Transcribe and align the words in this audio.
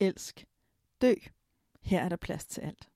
elsk, 0.00 0.44
dø. 1.00 1.14
Her 1.82 2.00
er 2.02 2.08
der 2.08 2.16
plads 2.16 2.46
til 2.46 2.60
alt. 2.60 2.88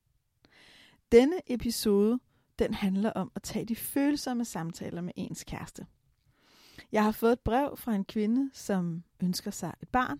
Denne 1.11 1.35
episode, 1.47 2.19
den 2.59 2.73
handler 2.73 3.09
om 3.11 3.31
at 3.35 3.43
tage 3.43 3.65
de 3.65 3.75
følsomme 3.75 4.45
samtaler 4.45 5.01
med 5.01 5.13
ens 5.15 5.43
kæreste. 5.43 5.85
Jeg 6.91 7.03
har 7.03 7.11
fået 7.11 7.31
et 7.31 7.39
brev 7.39 7.77
fra 7.77 7.95
en 7.95 8.05
kvinde, 8.05 8.49
som 8.53 9.03
ønsker 9.23 9.51
sig 9.51 9.73
et 9.81 9.89
barn. 9.89 10.19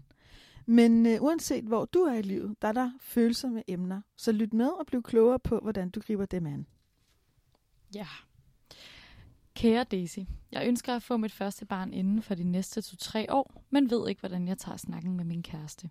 Men 0.66 1.06
øh, 1.06 1.22
uanset 1.22 1.64
hvor 1.64 1.86
du 1.86 2.00
er 2.00 2.14
i 2.14 2.22
livet, 2.22 2.56
der 2.62 2.68
er 2.68 2.72
der 2.72 2.92
følsomme 3.02 3.64
emner. 3.68 4.02
Så 4.16 4.32
lyt 4.32 4.54
med 4.54 4.68
og 4.68 4.86
bliv 4.86 5.04
klogere 5.04 5.40
på, 5.40 5.60
hvordan 5.60 5.90
du 5.90 6.00
griber 6.00 6.26
dem 6.26 6.46
an. 6.46 6.68
Ja. 7.96 8.08
Kære 9.56 9.84
Daisy, 9.84 10.20
jeg 10.52 10.68
ønsker 10.68 10.96
at 10.96 11.04
få 11.04 11.18
mit 11.18 11.32
første 11.32 11.66
barn 11.66 11.94
inden 11.94 12.22
for 12.22 12.36
de 12.36 12.44
næste 12.44 12.82
to-tre 12.82 13.34
år, 13.34 13.64
men 13.70 13.90
ved 13.90 14.10
ikke, 14.10 14.20
hvordan 14.20 14.48
jeg 14.48 14.58
tager 14.58 14.78
snakken 14.78 15.18
med 15.18 15.26
min 15.26 15.44
kæreste. 15.44 15.90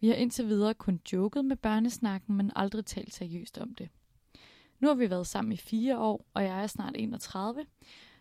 Vi 0.00 0.08
har 0.08 0.14
indtil 0.14 0.48
videre 0.48 0.74
kun 0.74 1.00
joket 1.12 1.44
med 1.44 1.56
børnesnakken, 1.56 2.36
men 2.36 2.52
aldrig 2.56 2.86
talt 2.86 3.14
seriøst 3.14 3.58
om 3.58 3.74
det. 3.74 3.88
Nu 4.80 4.88
har 4.88 4.94
vi 4.94 5.10
været 5.10 5.26
sammen 5.26 5.52
i 5.52 5.56
fire 5.56 5.98
år, 5.98 6.26
og 6.34 6.44
jeg 6.44 6.62
er 6.62 6.66
snart 6.66 6.94
31, 6.96 7.66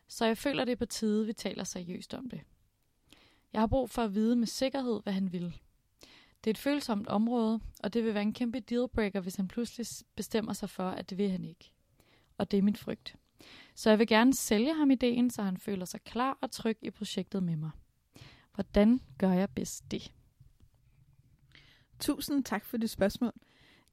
så 0.08 0.26
jeg 0.26 0.38
føler 0.38 0.66
det 0.66 0.72
er 0.72 0.76
på 0.76 0.86
tide, 0.86 1.26
vi 1.26 1.34
taler 1.34 1.64
seriøst 1.64 2.14
om 2.14 2.30
det. 2.30 2.42
Jeg 3.54 3.62
har 3.62 3.68
brug 3.68 3.90
for 3.90 4.02
at 4.02 4.16
vide 4.16 4.36
med 4.36 4.48
sikkerhed, 4.48 5.00
hvad 5.04 5.14
han 5.14 5.32
vil. 5.32 5.60
Det 6.44 6.50
er 6.50 6.54
et 6.54 6.58
følsomt 6.58 7.08
område, 7.08 7.60
og 7.84 7.94
det 7.94 8.04
vil 8.04 8.14
være 8.14 8.24
en 8.24 8.34
kæmpe 8.34 8.60
dealbreaker, 8.60 9.20
hvis 9.20 9.36
han 9.36 9.48
pludselig 9.48 9.88
bestemmer 10.16 10.54
sig 10.54 10.70
for, 10.70 10.90
at 10.90 11.10
det 11.10 11.18
vil 11.18 11.30
han 11.30 11.46
ikke. 11.46 11.72
Og 12.38 12.52
det 12.52 12.58
er 12.58 12.62
min 12.62 12.76
frygt. 12.76 13.16
Så 13.76 13.90
jeg 13.90 14.00
vil 14.00 14.08
gerne 14.08 14.34
sælge 14.34 14.74
ham 14.74 14.92
ideen, 14.92 15.30
så 15.30 15.42
han 15.44 15.58
føler 15.58 15.86
sig 15.86 16.02
klar 16.02 16.38
og 16.42 16.52
tryg 16.52 16.78
i 16.82 16.90
projektet 16.90 17.44
med 17.44 17.56
mig. 17.56 17.72
Hvordan 18.54 19.02
gør 19.18 19.32
jeg 19.32 19.50
bedst 19.50 19.92
det? 19.92 20.12
Tusind 22.04 22.44
tak 22.44 22.66
for 22.66 22.78
det 22.78 22.90
spørgsmål. 22.90 23.32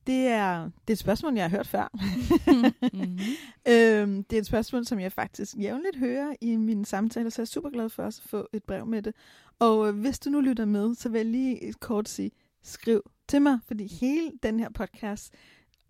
Det 0.06 0.26
er, 0.26 0.62
det 0.64 0.70
er 0.88 0.92
et 0.92 0.98
spørgsmål, 0.98 1.34
jeg 1.34 1.44
har 1.44 1.50
hørt 1.50 1.66
før. 1.66 1.88
mm-hmm. 1.92 3.18
øhm, 3.72 4.24
det 4.24 4.36
er 4.36 4.40
et 4.40 4.46
spørgsmål, 4.46 4.86
som 4.86 5.00
jeg 5.00 5.12
faktisk 5.12 5.56
jævnligt 5.56 5.96
hører 5.96 6.34
i 6.40 6.56
mine 6.56 6.86
samtaler, 6.86 7.30
så 7.30 7.42
jeg 7.42 7.44
er 7.44 7.46
super 7.46 7.70
glad 7.70 7.88
for 7.88 8.02
også 8.02 8.20
at 8.24 8.30
få 8.30 8.48
et 8.52 8.64
brev 8.64 8.86
med 8.86 9.02
det. 9.02 9.14
Og 9.58 9.88
øh, 9.88 10.00
hvis 10.00 10.18
du 10.18 10.30
nu 10.30 10.40
lytter 10.40 10.64
med, 10.64 10.94
så 10.94 11.08
vil 11.08 11.18
jeg 11.18 11.26
lige 11.26 11.72
kort 11.72 12.08
sige, 12.08 12.30
skriv 12.62 13.10
til 13.28 13.42
mig, 13.42 13.58
fordi 13.66 13.86
hele 13.86 14.32
den 14.42 14.60
her 14.60 14.70
podcast 14.70 15.34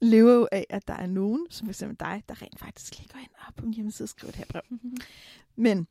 lever 0.01 0.35
jo 0.35 0.49
af, 0.53 0.67
at 0.71 0.89
der 0.89 0.95
er 0.95 1.07
nogen, 1.07 1.47
som 1.51 1.69
f.eks. 1.69 1.79
dig, 1.79 2.23
der 2.29 2.43
rent 2.43 2.59
faktisk 2.59 2.99
lige 2.99 3.09
går 3.13 3.19
ind 3.19 3.31
og 3.49 3.55
på 3.55 3.65
min 3.65 3.75
hjemmeside 3.75 4.05
og 4.05 4.09
skriver 4.09 4.31
det 4.31 4.39
her 4.39 4.47
brev. 4.49 4.63
Mm-hmm. 4.71 4.97
Men 5.65 5.87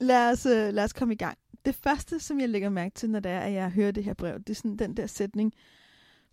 lad 0.00 0.30
os, 0.30 0.46
øh, 0.46 0.74
lad 0.74 0.84
os 0.84 0.92
komme 0.92 1.14
i 1.14 1.16
gang. 1.16 1.38
Det 1.64 1.74
første, 1.74 2.20
som 2.20 2.40
jeg 2.40 2.48
lægger 2.48 2.68
mærke 2.68 2.94
til, 2.94 3.10
når 3.10 3.20
det 3.20 3.32
er, 3.32 3.40
at 3.40 3.52
jeg 3.52 3.70
hører 3.70 3.90
det 3.90 4.04
her 4.04 4.14
brev, 4.14 4.38
det 4.38 4.50
er 4.50 4.54
sådan 4.54 4.76
den 4.76 4.96
der 4.96 5.06
sætning, 5.06 5.54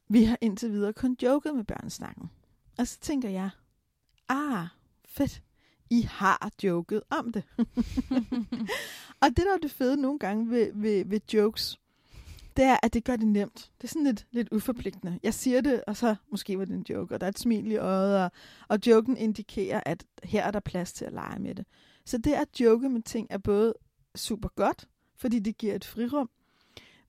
vi 0.08 0.24
har 0.24 0.38
indtil 0.42 0.72
videre 0.72 0.94
kun 0.94 1.18
joket 1.24 1.56
med 1.56 1.64
børnesnakken. 1.64 2.30
Og 2.78 2.88
så 2.88 3.00
tænker 3.00 3.30
jeg, 3.30 3.50
ah, 4.30 4.68
fedt, 5.06 5.42
I 5.90 6.02
har 6.02 6.52
joket 6.64 7.02
om 7.10 7.32
det. 7.32 7.44
og 9.22 9.28
det, 9.28 9.38
der 9.38 9.54
er 9.54 9.58
det 9.62 9.72
fede 9.72 10.02
nogle 10.02 10.20
gange 10.20 10.50
ved, 10.50 10.72
ved, 10.74 11.06
ved 11.06 11.20
jokes, 11.34 11.80
det 12.58 12.66
er, 12.66 12.78
at 12.84 12.94
det 12.94 13.04
gør 13.04 13.16
det 13.16 13.28
nemt. 13.28 13.72
Det 13.78 13.84
er 13.84 13.88
sådan 13.88 14.04
lidt, 14.04 14.28
lidt 14.32 14.50
uforpligtende. 14.52 15.20
Jeg 15.24 15.34
siger 15.34 15.62
det, 15.62 15.84
og 15.88 15.98
så 15.98 16.16
måske 16.32 16.60
var 16.60 16.66
det 16.66 16.74
en 16.74 16.86
joke, 16.90 17.14
og 17.14 17.22
der 17.22 17.28
er 17.28 17.32
et 17.32 17.40
smil 17.40 17.72
i 17.72 17.76
øjet, 17.76 18.24
og, 18.24 18.32
og 18.68 18.80
joken 18.88 19.18
indikerer, 19.18 19.82
at 19.86 20.06
her 20.24 20.44
er 20.44 20.52
der 20.52 20.60
plads 20.60 20.94
til 20.94 21.06
at 21.06 21.14
lege 21.14 21.40
med 21.40 21.56
det. 21.56 21.66
Så 22.06 22.18
det 22.18 22.34
at 22.34 22.60
joke 22.60 22.90
med 22.90 23.02
ting 23.02 23.28
er 23.30 23.38
både 23.38 23.74
super 24.16 24.50
godt, 24.56 24.88
fordi 25.18 25.40
det 25.40 25.58
giver 25.58 25.76
et 25.76 25.86
frirum, 25.86 26.30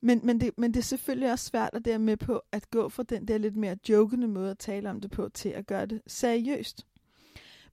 men, 0.01 0.21
men, 0.23 0.41
det, 0.41 0.57
men 0.57 0.73
det 0.73 0.79
er 0.79 0.83
selvfølgelig 0.83 1.31
også 1.31 1.45
svært 1.45 1.69
at 1.73 1.85
det 1.85 2.01
med 2.01 2.17
på 2.17 2.41
at 2.51 2.69
gå 2.69 2.89
fra 2.89 3.03
den 3.03 3.27
der 3.27 3.37
lidt 3.37 3.55
mere 3.55 3.77
jokende 3.89 4.27
måde 4.27 4.51
at 4.51 4.57
tale 4.57 4.89
om 4.89 5.01
det 5.01 5.11
på, 5.11 5.29
til 5.29 5.49
at 5.49 5.67
gøre 5.67 5.85
det 5.85 6.01
seriøst. 6.07 6.87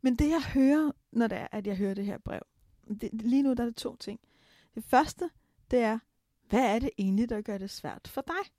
Men 0.03 0.17
det 0.17 0.29
jeg 0.29 0.43
hører, 0.43 0.93
når 1.13 1.27
det 1.27 1.39
er, 1.39 1.47
at 1.53 1.67
jeg 1.67 1.77
hører 1.77 1.95
det 1.95 2.07
her 2.07 2.19
brev, 2.19 2.41
det, 3.01 3.11
lige 3.13 3.43
nu 3.43 3.55
der 3.55 3.63
er 3.63 3.67
det 3.67 3.77
to 3.77 3.97
ting. 3.97 4.21
Det 4.75 4.85
første, 4.85 5.31
det 5.71 5.79
er, 5.79 5.99
hvad 6.49 6.75
er 6.75 6.79
det 6.79 6.91
egentlig, 6.99 7.29
der 7.29 7.41
gør 7.41 7.59
det 7.59 7.71
svært 7.71 8.09
for 8.09 8.21
dig? 8.21 8.53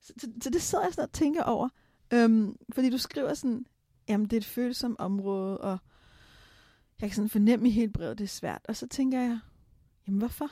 Så, 0.00 0.12
så, 0.16 0.32
så 0.42 0.50
det 0.50 0.62
sidder 0.62 0.84
jeg 0.84 0.92
sådan 0.92 1.08
og 1.08 1.12
tænker 1.12 1.42
over. 1.42 1.68
Øhm, 2.12 2.56
fordi 2.72 2.90
du 2.90 2.98
skriver 2.98 3.34
sådan, 3.34 3.66
jamen 4.08 4.26
det 4.26 4.32
er 4.32 4.40
et 4.40 4.44
følsomt 4.44 4.98
område, 4.98 5.58
og 5.58 5.78
jeg 7.00 7.10
kan 7.10 7.16
sådan 7.16 7.28
fornemme 7.28 7.68
i 7.68 7.70
hele 7.70 7.92
brevet, 7.92 8.18
det 8.18 8.24
er 8.24 8.28
svært. 8.28 8.60
Og 8.68 8.76
så 8.76 8.88
tænker 8.88 9.20
jeg, 9.20 9.38
jamen 10.06 10.18
hvorfor? 10.18 10.50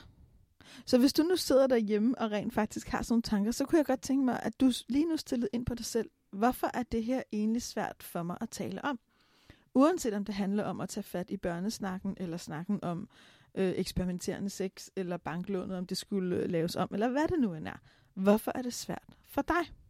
Så 0.85 0.97
hvis 0.97 1.13
du 1.13 1.23
nu 1.23 1.35
sidder 1.35 1.67
derhjemme 1.67 2.17
og 2.17 2.31
rent 2.31 2.53
faktisk 2.53 2.87
har 2.87 3.01
sådan 3.01 3.13
nogle 3.13 3.21
tanker, 3.21 3.51
så 3.51 3.65
kunne 3.65 3.77
jeg 3.77 3.85
godt 3.85 4.01
tænke 4.01 4.25
mig, 4.25 4.39
at 4.43 4.59
du 4.59 4.71
lige 4.89 5.05
nu 5.05 5.17
stillede 5.17 5.49
ind 5.53 5.65
på 5.65 5.75
dig 5.75 5.85
selv. 5.85 6.09
Hvorfor 6.31 6.69
er 6.73 6.83
det 6.83 7.03
her 7.03 7.23
egentlig 7.31 7.61
svært 7.61 7.95
for 7.99 8.23
mig 8.23 8.37
at 8.41 8.49
tale 8.49 8.85
om? 8.85 8.99
Uanset 9.73 10.13
om 10.13 10.25
det 10.25 10.35
handler 10.35 10.63
om 10.63 10.81
at 10.81 10.89
tage 10.89 11.03
fat 11.03 11.29
i 11.29 11.37
børnesnakken, 11.37 12.17
eller 12.17 12.37
snakken 12.37 12.79
om 12.83 13.09
øh, 13.55 13.73
eksperimenterende 13.75 14.49
sex, 14.49 14.87
eller 14.95 15.17
banklånet, 15.17 15.77
om 15.77 15.85
det 15.85 15.97
skulle 15.97 16.35
øh, 16.35 16.49
laves 16.49 16.75
om, 16.75 16.89
eller 16.93 17.09
hvad 17.09 17.27
det 17.27 17.39
nu 17.39 17.53
end 17.53 17.67
er. 17.67 17.81
Hvorfor 18.13 18.51
er 18.55 18.61
det 18.61 18.73
svært 18.73 19.17
for 19.27 19.41
dig? 19.41 19.80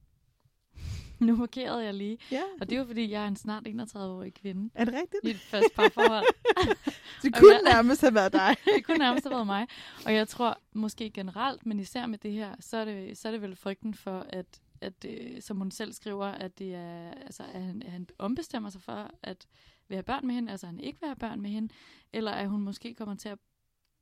Nu 1.27 1.35
markerede 1.35 1.83
jeg 1.83 1.93
lige. 1.93 2.17
Ja. 2.31 2.43
Og 2.61 2.69
det 2.69 2.75
er 2.75 2.79
jo 2.79 2.85
fordi, 2.85 3.11
jeg 3.11 3.23
er 3.23 3.27
en 3.27 3.35
snart 3.35 3.67
31-årig 3.67 4.33
kvinde. 4.33 4.69
Er 4.75 4.85
det 4.85 4.93
rigtigt? 4.93 5.23
I 5.23 5.29
et 5.29 5.39
fast 5.39 5.75
parforhold. 5.75 6.25
det 7.23 7.35
kunne 7.35 7.53
jeg, 7.53 7.61
nærmest 7.63 8.01
have 8.01 8.13
været 8.13 8.33
dig. 8.33 8.55
det 8.75 8.85
kunne 8.85 8.97
nærmest 8.97 9.25
have 9.25 9.35
været 9.35 9.45
mig. 9.45 9.67
Og 10.05 10.13
jeg 10.13 10.27
tror 10.27 10.59
måske 10.73 11.09
generelt, 11.09 11.65
men 11.65 11.79
især 11.79 12.05
med 12.05 12.17
det 12.17 12.31
her, 12.31 12.55
så 12.59 12.77
er 12.77 12.85
det, 12.85 13.17
så 13.17 13.27
er 13.27 13.31
det 13.31 13.41
vel 13.41 13.55
frygten 13.55 13.93
for, 13.93 14.25
at, 14.29 14.61
at 14.81 15.05
øh, 15.07 15.41
som 15.41 15.57
hun 15.57 15.71
selv 15.71 15.93
skriver, 15.93 16.25
at, 16.25 16.59
det 16.59 16.75
er, 16.75 17.11
altså, 17.11 17.43
at, 17.53 17.63
han, 17.63 17.81
at 17.85 17.91
han 17.91 18.07
ombestemmer 18.17 18.69
sig 18.69 18.81
for 18.81 19.11
at 19.23 19.47
have 19.91 20.03
børn 20.03 20.27
med 20.27 20.35
hende, 20.35 20.51
altså 20.51 20.65
han 20.65 20.79
ikke 20.79 20.99
vil 20.99 21.07
have 21.07 21.15
børn 21.15 21.41
med 21.41 21.49
hende, 21.49 21.73
eller 22.13 22.31
at 22.31 22.49
hun 22.49 22.61
måske 22.61 22.93
kommer 22.93 23.15
til 23.15 23.29
at 23.29 23.39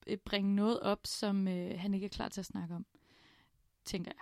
øh, 0.07 0.17
bringe 0.17 0.55
noget 0.55 0.79
op, 0.79 0.99
som 1.05 1.47
øh, 1.47 1.79
han 1.79 1.93
ikke 1.93 2.05
er 2.05 2.09
klar 2.09 2.29
til 2.29 2.41
at 2.41 2.45
snakke 2.45 2.75
om, 2.75 2.85
tænker 3.85 4.11
jeg. 4.11 4.21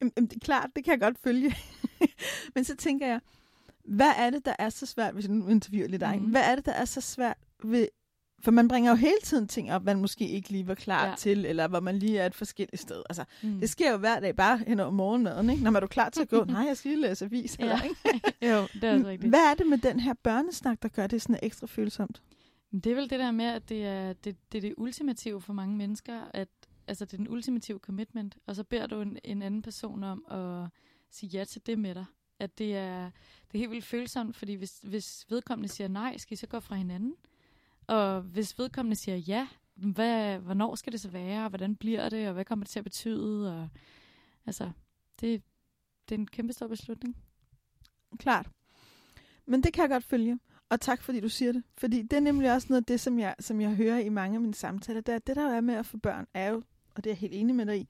Jamen, 0.00 0.12
det 0.16 0.32
er 0.32 0.40
klart, 0.40 0.70
det 0.76 0.84
kan 0.84 0.90
jeg 0.90 1.00
godt 1.00 1.18
følge. 1.18 1.56
Men 2.54 2.64
så 2.64 2.76
tænker 2.76 3.06
jeg, 3.06 3.20
hvad 3.84 4.12
er 4.16 4.30
det, 4.30 4.44
der 4.44 4.54
er 4.58 4.70
så 4.70 4.86
svært, 4.86 5.14
hvis 5.14 5.24
jeg 5.24 5.34
nu 5.34 5.48
interviewer 5.48 5.88
lidt 5.88 6.00
dig, 6.00 6.18
mm. 6.20 6.30
hvad 6.30 6.42
er 6.42 6.54
det, 6.54 6.66
der 6.66 6.72
er 6.72 6.84
så 6.84 7.00
svært 7.00 7.36
ved, 7.64 7.88
for 8.40 8.50
man 8.50 8.68
bringer 8.68 8.90
jo 8.90 8.96
hele 8.96 9.20
tiden 9.22 9.48
ting 9.48 9.72
op, 9.72 9.84
man 9.84 10.00
måske 10.00 10.28
ikke 10.28 10.50
lige 10.50 10.68
var 10.68 10.74
klar 10.74 11.06
ja. 11.06 11.14
til, 11.18 11.46
eller 11.46 11.68
hvor 11.68 11.80
man 11.80 11.98
lige 11.98 12.18
er 12.18 12.26
et 12.26 12.34
forskelligt 12.34 12.82
sted. 12.82 13.02
Altså, 13.10 13.24
mm. 13.42 13.60
det 13.60 13.70
sker 13.70 13.90
jo 13.90 13.96
hver 13.96 14.20
dag, 14.20 14.36
bare 14.36 14.58
hen 14.66 14.80
over 14.80 14.90
morgenmaden, 14.90 15.50
ikke? 15.50 15.62
Når 15.62 15.70
man 15.70 15.76
er 15.76 15.80
du 15.80 15.86
klar 15.86 16.08
til 16.08 16.22
at 16.22 16.28
gå, 16.28 16.44
nej, 16.54 16.66
jeg 16.66 16.76
skal 16.76 16.90
lige 16.90 17.00
læse 17.00 17.24
avis, 17.24 17.56
ja. 17.58 17.64
eller, 17.64 17.82
ikke? 17.82 17.96
jo, 18.52 18.66
det 18.74 18.84
er 18.84 18.92
altså 18.92 19.08
rigtigt. 19.08 19.30
Hvad 19.30 19.50
er 19.50 19.54
det 19.54 19.66
med 19.66 19.78
den 19.78 20.00
her 20.00 20.14
børnesnak, 20.22 20.82
der 20.82 20.88
gør 20.88 21.06
det 21.06 21.22
sådan 21.22 21.38
ekstra 21.42 21.66
følsomt? 21.66 22.22
Det 22.72 22.86
er 22.86 22.94
vel 22.94 23.10
det 23.10 23.18
der 23.18 23.30
med, 23.30 23.44
at 23.44 23.68
det 23.68 23.86
er 23.86 24.12
det, 24.12 24.36
det, 24.52 24.58
er 24.58 24.62
det 24.62 24.74
ultimative 24.76 25.40
for 25.40 25.52
mange 25.52 25.76
mennesker, 25.76 26.20
at 26.34 26.48
altså 26.88 27.04
det 27.04 27.12
er 27.12 27.16
den 27.16 27.28
ultimative 27.28 27.78
commitment, 27.78 28.38
og 28.46 28.56
så 28.56 28.64
beder 28.64 28.86
du 28.86 29.00
en, 29.00 29.18
en 29.24 29.42
anden 29.42 29.62
person 29.62 30.04
om 30.04 30.24
at 30.30 30.70
sige 31.10 31.30
ja 31.30 31.44
til 31.44 31.66
det 31.66 31.78
med 31.78 31.94
dig. 31.94 32.04
At 32.38 32.58
det 32.58 32.76
er, 32.76 33.10
det 33.46 33.54
er 33.54 33.58
helt 33.58 33.70
vildt 33.70 33.84
følsomt, 33.84 34.36
fordi 34.36 34.54
hvis, 34.54 34.80
hvis 34.82 35.26
vedkommende 35.28 35.68
siger 35.68 35.88
nej, 35.88 36.16
skal 36.16 36.32
I 36.34 36.36
så 36.36 36.46
gå 36.46 36.60
fra 36.60 36.74
hinanden? 36.74 37.14
Og 37.86 38.20
hvis 38.22 38.58
vedkommende 38.58 38.96
siger 38.96 39.16
ja, 39.16 39.48
hvad, 39.74 40.38
hvornår 40.38 40.74
skal 40.74 40.92
det 40.92 41.00
så 41.00 41.08
være, 41.08 41.44
og 41.44 41.48
hvordan 41.48 41.76
bliver 41.76 42.08
det, 42.08 42.28
og 42.28 42.32
hvad 42.34 42.44
kommer 42.44 42.64
det 42.64 42.70
til 42.70 42.80
at 42.80 42.84
betyde? 42.84 43.60
Og, 43.62 43.68
altså, 44.46 44.70
det, 45.20 45.42
det 46.08 46.14
er 46.14 46.18
en 46.18 46.26
kæmpe 46.26 46.52
stor 46.52 46.68
beslutning. 46.68 47.16
Klart. 48.18 48.50
Men 49.46 49.62
det 49.62 49.72
kan 49.72 49.82
jeg 49.82 49.90
godt 49.90 50.04
følge. 50.04 50.38
Og 50.68 50.80
tak, 50.80 51.02
fordi 51.02 51.20
du 51.20 51.28
siger 51.28 51.52
det. 51.52 51.62
Fordi 51.76 52.02
det 52.02 52.12
er 52.12 52.20
nemlig 52.20 52.52
også 52.52 52.66
noget 52.70 52.82
af 52.82 52.86
det, 52.86 53.00
som 53.00 53.18
jeg, 53.18 53.34
som 53.40 53.60
jeg 53.60 53.74
hører 53.74 53.98
i 53.98 54.08
mange 54.08 54.34
af 54.34 54.40
mine 54.40 54.54
samtaler. 54.54 55.00
Det, 55.00 55.14
er, 55.14 55.18
det 55.18 55.36
der 55.36 55.50
er 55.50 55.60
med 55.60 55.74
at 55.74 55.86
få 55.86 55.96
børn, 55.96 56.26
er 56.34 56.48
jo 56.48 56.62
og 56.98 57.04
det 57.04 57.10
er 57.10 57.14
jeg 57.14 57.18
helt 57.18 57.34
enig 57.34 57.54
med 57.54 57.66
dig 57.66 57.80
i, 57.80 57.88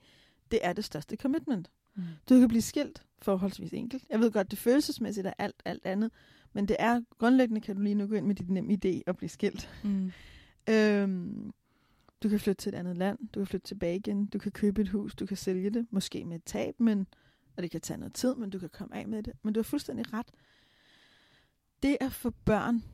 det 0.51 0.59
er 0.63 0.73
det 0.73 0.85
største 0.85 1.17
commitment. 1.17 1.71
Mm. 1.95 2.03
Du 2.29 2.39
kan 2.39 2.49
blive 2.49 2.63
skilt 2.63 3.03
forholdsvis 3.23 3.73
enkelt. 3.73 4.05
Jeg 4.11 4.21
ved 4.21 4.31
godt, 4.31 4.51
det 4.51 4.59
følelsesmæssigt 4.59 5.27
er 5.27 5.33
alt, 5.39 5.63
alt 5.65 5.87
andet, 5.87 6.11
men 6.53 6.69
det 6.69 6.77
er 6.79 7.01
grundlæggende, 7.19 7.61
kan 7.61 7.77
du 7.77 7.83
lige 7.83 7.95
nu 7.95 8.07
gå 8.07 8.15
ind 8.15 8.27
med 8.27 8.35
dit 8.35 8.51
nem 8.51 8.71
idé 8.71 9.01
og 9.07 9.17
blive 9.17 9.29
skilt. 9.29 9.71
Mm. 9.85 10.13
øhm, 10.75 11.53
du 12.23 12.29
kan 12.29 12.41
flytte 12.41 12.63
til 12.63 12.75
et 12.75 12.79
andet 12.79 12.97
land, 12.97 13.19
du 13.35 13.41
kan 13.41 13.47
flytte 13.47 13.67
tilbage 13.67 13.97
igen, 13.97 14.27
du 14.27 14.39
kan 14.39 14.53
købe 14.53 14.81
et 14.81 14.89
hus, 14.89 15.15
du 15.15 15.27
kan 15.27 15.37
sælge 15.37 15.71
det, 15.71 15.87
måske 15.91 16.25
med 16.25 16.37
et 16.37 16.45
tab, 16.45 16.81
men 16.81 17.07
og 17.57 17.63
det 17.63 17.71
kan 17.71 17.81
tage 17.81 17.99
noget 17.99 18.15
tid, 18.15 18.35
men 18.35 18.51
du 18.51 18.59
kan 18.59 18.69
komme 18.69 18.97
af 18.97 19.09
med 19.09 19.23
det. 19.23 19.33
Men 19.43 19.55
du 19.55 19.61
har 19.61 19.65
fuldstændig 19.65 20.13
ret. 20.13 20.31
Det 21.83 21.97
at 22.01 22.13
få 22.13 22.31
børn, 22.31 22.85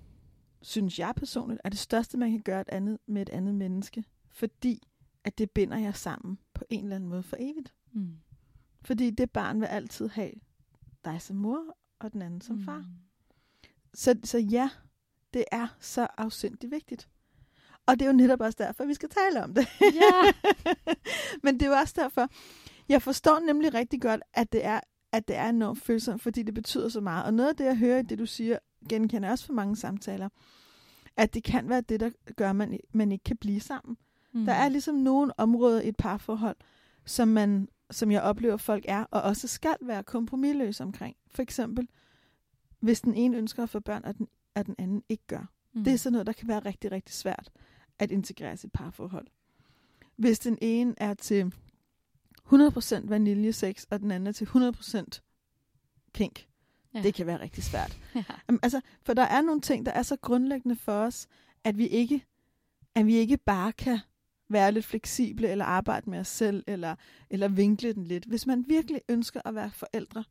synes 0.63 0.99
jeg 0.99 1.15
personligt, 1.17 1.61
er 1.65 1.69
det 1.69 1.79
største, 1.79 2.19
man 2.19 2.31
kan 2.31 2.41
gøre 2.41 2.61
et 2.61 2.69
andet, 2.69 2.99
med 3.07 3.23
et 3.23 3.29
andet 3.29 3.55
menneske. 3.55 4.05
Fordi 4.31 4.83
at 5.25 5.39
det 5.39 5.51
binder 5.51 5.79
jer 5.79 5.93
sammen 5.93 6.39
på 6.55 6.65
en 6.71 6.85
eller 6.85 6.97
anden 6.97 7.11
måde 7.11 7.23
for 7.23 7.37
evigt. 7.41 7.75
Mm. 7.93 8.17
Fordi 8.83 9.11
det 9.11 9.31
barn 9.31 9.61
vil 9.61 9.67
altid 9.67 10.09
have 10.09 10.33
dig 11.05 11.23
som 11.23 11.37
mor, 11.37 11.77
og 11.99 12.13
den 12.13 12.23
anden 12.23 12.41
som 12.41 12.61
far. 12.61 12.79
Mm. 12.79 12.85
Så, 13.95 14.17
så 14.25 14.39
ja, 14.39 14.71
det 15.35 15.45
er 15.53 15.77
så 15.81 16.07
afsindigt 16.19 16.71
vigtigt. 16.71 17.09
Og 17.87 17.99
det 17.99 18.03
er 18.03 18.07
jo 18.07 18.17
netop 18.17 18.41
også 18.41 18.57
derfor, 18.59 18.85
vi 18.85 18.95
skal 18.95 19.09
tale 19.09 19.45
om 19.45 19.55
det. 19.55 19.67
Ja. 19.81 20.33
Men 21.45 21.55
det 21.55 21.63
er 21.63 21.71
jo 21.71 21.77
også 21.77 21.95
derfor, 21.97 22.29
jeg 22.89 23.03
forstår 23.03 23.41
nemlig 23.41 23.75
rigtig 23.75 24.03
godt, 24.03 24.21
at 24.35 24.53
det 24.53 24.65
er, 24.65 24.81
at 25.13 25.29
det 25.29 25.37
er 25.37 25.49
enormt 25.49 25.83
følsomt, 25.83 26.23
fordi 26.23 26.43
det 26.43 26.55
betyder 26.55 26.89
så 26.89 27.01
meget. 27.01 27.25
Og 27.25 27.35
noget 27.35 27.49
af 27.49 27.57
det, 27.57 27.65
jeg 27.65 27.77
hører 27.77 27.99
i 27.99 28.03
det, 28.03 28.19
du 28.19 28.27
siger, 28.27 28.59
genkender 28.89 29.31
også 29.31 29.47
for 29.47 29.53
mange 29.53 29.77
samtaler, 29.77 30.29
at 31.17 31.35
det 31.35 31.45
kan 31.45 31.69
være 31.69 31.81
det, 31.81 32.01
der 32.01 32.11
gør, 32.37 32.51
at 32.51 32.57
man, 32.57 32.81
man 32.93 33.13
ikke 33.13 33.25
kan 33.25 33.37
blive 33.37 33.61
sammen. 33.61 33.97
Mm. 34.35 34.45
Der 34.45 34.53
er 34.53 34.69
ligesom 34.69 34.95
nogle 34.95 35.41
områder 35.41 35.81
i 35.81 35.89
et 35.89 35.97
parforhold, 35.97 36.57
som, 37.05 37.29
man, 37.29 37.69
som 37.91 38.11
jeg 38.11 38.23
oplever, 38.23 38.57
folk 38.57 38.85
er, 38.89 39.05
og 39.11 39.23
også 39.23 39.49
skal 39.49 39.77
være 39.81 40.03
kompromilløse 40.03 40.83
omkring. 40.83 41.17
For 41.31 41.43
eksempel, 41.43 41.89
hvis 42.81 43.01
den 43.01 43.15
ene 43.15 43.37
ønsker 43.37 43.63
at 43.63 43.71
få 43.71 43.81
børn, 43.81 44.05
og 44.05 44.19
den, 44.19 44.29
at 44.55 44.67
den 44.67 44.75
anden 44.79 45.03
ikke 45.09 45.25
gør. 45.27 45.51
mm. 45.73 45.85
Det 45.85 45.93
er 45.93 45.97
sådan 45.99 46.13
noget, 46.13 46.27
der 46.27 46.33
kan 46.33 46.49
være 46.49 46.59
rigtig, 46.61 46.93
rigtig 46.93 47.15
svært 47.15 47.51
at 47.99 48.11
integrere 48.11 48.53
i 48.53 48.57
sit 48.57 48.73
parforhold. 48.73 49.27
Hvis 50.17 50.39
den 50.39 50.59
ene 50.63 50.95
er 50.97 51.15
til 51.15 51.55
100% 52.53 53.09
vaniljesex, 53.09 53.85
og 53.91 54.01
den 54.01 54.11
anden 54.11 54.27
er 54.27 54.33
til 54.33 54.45
100% 54.45 56.11
kink, 56.13 56.47
Ja. 56.95 56.99
ja. 56.99 57.05
det 57.05 57.15
kan 57.15 57.27
være 57.27 57.41
rigtig 57.41 57.65
svært. 57.65 57.99
Ja. 58.15 58.25
Jamen, 58.49 58.59
altså, 58.63 58.81
for 59.03 59.15
der 59.15 59.23
er 59.23 59.41
nogle 59.43 59.61
ting, 59.61 59.87
der 59.87 59.93
er 59.93 60.03
så 60.03 60.17
grundlæggende 60.17 60.77
for 60.77 60.93
os, 60.93 61.27
at 61.65 61.79
vi 61.79 61.87
ikke, 61.87 62.25
at 62.95 63.07
vi 63.07 63.15
ikke 63.17 63.37
bare 63.37 63.73
kan 63.73 63.99
være 64.55 64.73
lidt 64.73 64.85
fleksible, 64.85 65.49
eller 65.49 65.65
arbejde 65.65 66.11
med 66.11 66.19
os 66.19 66.29
selv, 66.29 66.65
eller, 66.67 66.95
eller 67.31 67.49
vinkle 67.49 67.93
den 67.93 68.05
lidt. 68.05 68.25
Hvis 68.25 68.47
man 68.47 68.65
virkelig 68.69 69.01
ønsker 69.09 69.41
at 69.45 69.55
være 69.55 69.71
forældre, 69.71 70.25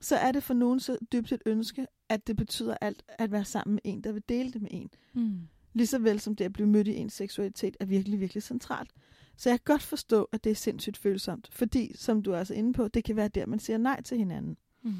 så 0.00 0.16
er 0.16 0.32
det 0.32 0.42
for 0.42 0.54
nogen 0.54 0.80
så 0.80 0.98
dybt 1.12 1.32
et 1.32 1.42
ønske, 1.46 1.86
at 2.08 2.26
det 2.26 2.36
betyder 2.36 2.76
alt 2.80 3.02
at 3.08 3.32
være 3.32 3.44
sammen 3.44 3.74
med 3.74 3.80
en, 3.84 4.00
der 4.00 4.12
vil 4.12 4.22
dele 4.28 4.52
det 4.52 4.62
med 4.62 4.70
en. 4.72 4.90
Mm. 5.12 5.40
Lige 5.72 5.86
så 5.86 5.98
vel 5.98 6.20
som 6.20 6.36
det 6.36 6.44
at 6.44 6.52
blive 6.52 6.68
mødt 6.68 6.88
i 6.88 6.96
ens 6.96 7.12
seksualitet 7.12 7.76
er 7.80 7.84
virkelig, 7.84 8.20
virkelig 8.20 8.42
centralt. 8.42 8.90
Så 9.36 9.48
jeg 9.50 9.58
kan 9.58 9.72
godt 9.72 9.82
forstå, 9.82 10.28
at 10.32 10.44
det 10.44 10.50
er 10.50 10.54
sindssygt 10.54 10.96
følsomt, 10.96 11.48
fordi, 11.52 11.92
som 11.96 12.22
du 12.22 12.32
er 12.32 12.38
også 12.38 12.54
inde 12.54 12.72
på, 12.72 12.88
det 12.88 13.04
kan 13.04 13.16
være 13.16 13.28
der, 13.28 13.46
man 13.46 13.58
siger 13.58 13.78
nej 13.78 14.02
til 14.02 14.18
hinanden. 14.18 14.56
Mm. 14.82 14.94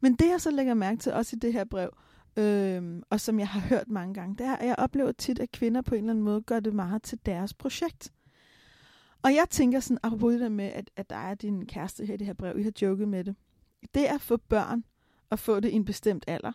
Men 0.00 0.14
det, 0.14 0.28
jeg 0.28 0.40
så 0.40 0.50
lægger 0.50 0.74
mærke 0.74 1.00
til, 1.00 1.12
også 1.12 1.36
i 1.36 1.38
det 1.38 1.52
her 1.52 1.64
brev, 1.64 1.90
øhm, 2.36 3.02
og 3.10 3.20
som 3.20 3.38
jeg 3.38 3.48
har 3.48 3.60
hørt 3.60 3.88
mange 3.88 4.14
gange, 4.14 4.36
det 4.36 4.46
er, 4.46 4.56
at 4.56 4.66
jeg 4.66 4.74
oplever 4.78 5.12
tit, 5.12 5.38
at 5.38 5.52
kvinder 5.52 5.82
på 5.82 5.94
en 5.94 6.00
eller 6.00 6.12
anden 6.12 6.24
måde 6.24 6.42
gør 6.42 6.60
det 6.60 6.74
meget 6.74 7.02
til 7.02 7.18
deres 7.26 7.54
projekt. 7.54 8.12
Og 9.22 9.34
jeg 9.34 9.46
tænker 9.50 9.80
sådan, 9.80 9.98
apropos 10.02 10.32
det 10.32 10.40
der 10.40 10.48
med, 10.48 10.64
at, 10.64 10.90
at 10.96 11.10
der 11.10 11.16
er 11.16 11.34
din 11.34 11.66
kæreste 11.66 12.06
her 12.06 12.14
i 12.14 12.16
det 12.16 12.26
her 12.26 12.34
brev, 12.34 12.58
I 12.58 12.62
har 12.62 12.72
joket 12.82 13.08
med 13.08 13.24
det. 13.24 13.36
Det 13.94 14.04
at 14.04 14.20
få 14.20 14.36
børn, 14.36 14.84
og 15.30 15.38
få 15.38 15.60
det 15.60 15.68
i 15.68 15.72
en 15.74 15.84
bestemt 15.84 16.24
alder, 16.26 16.52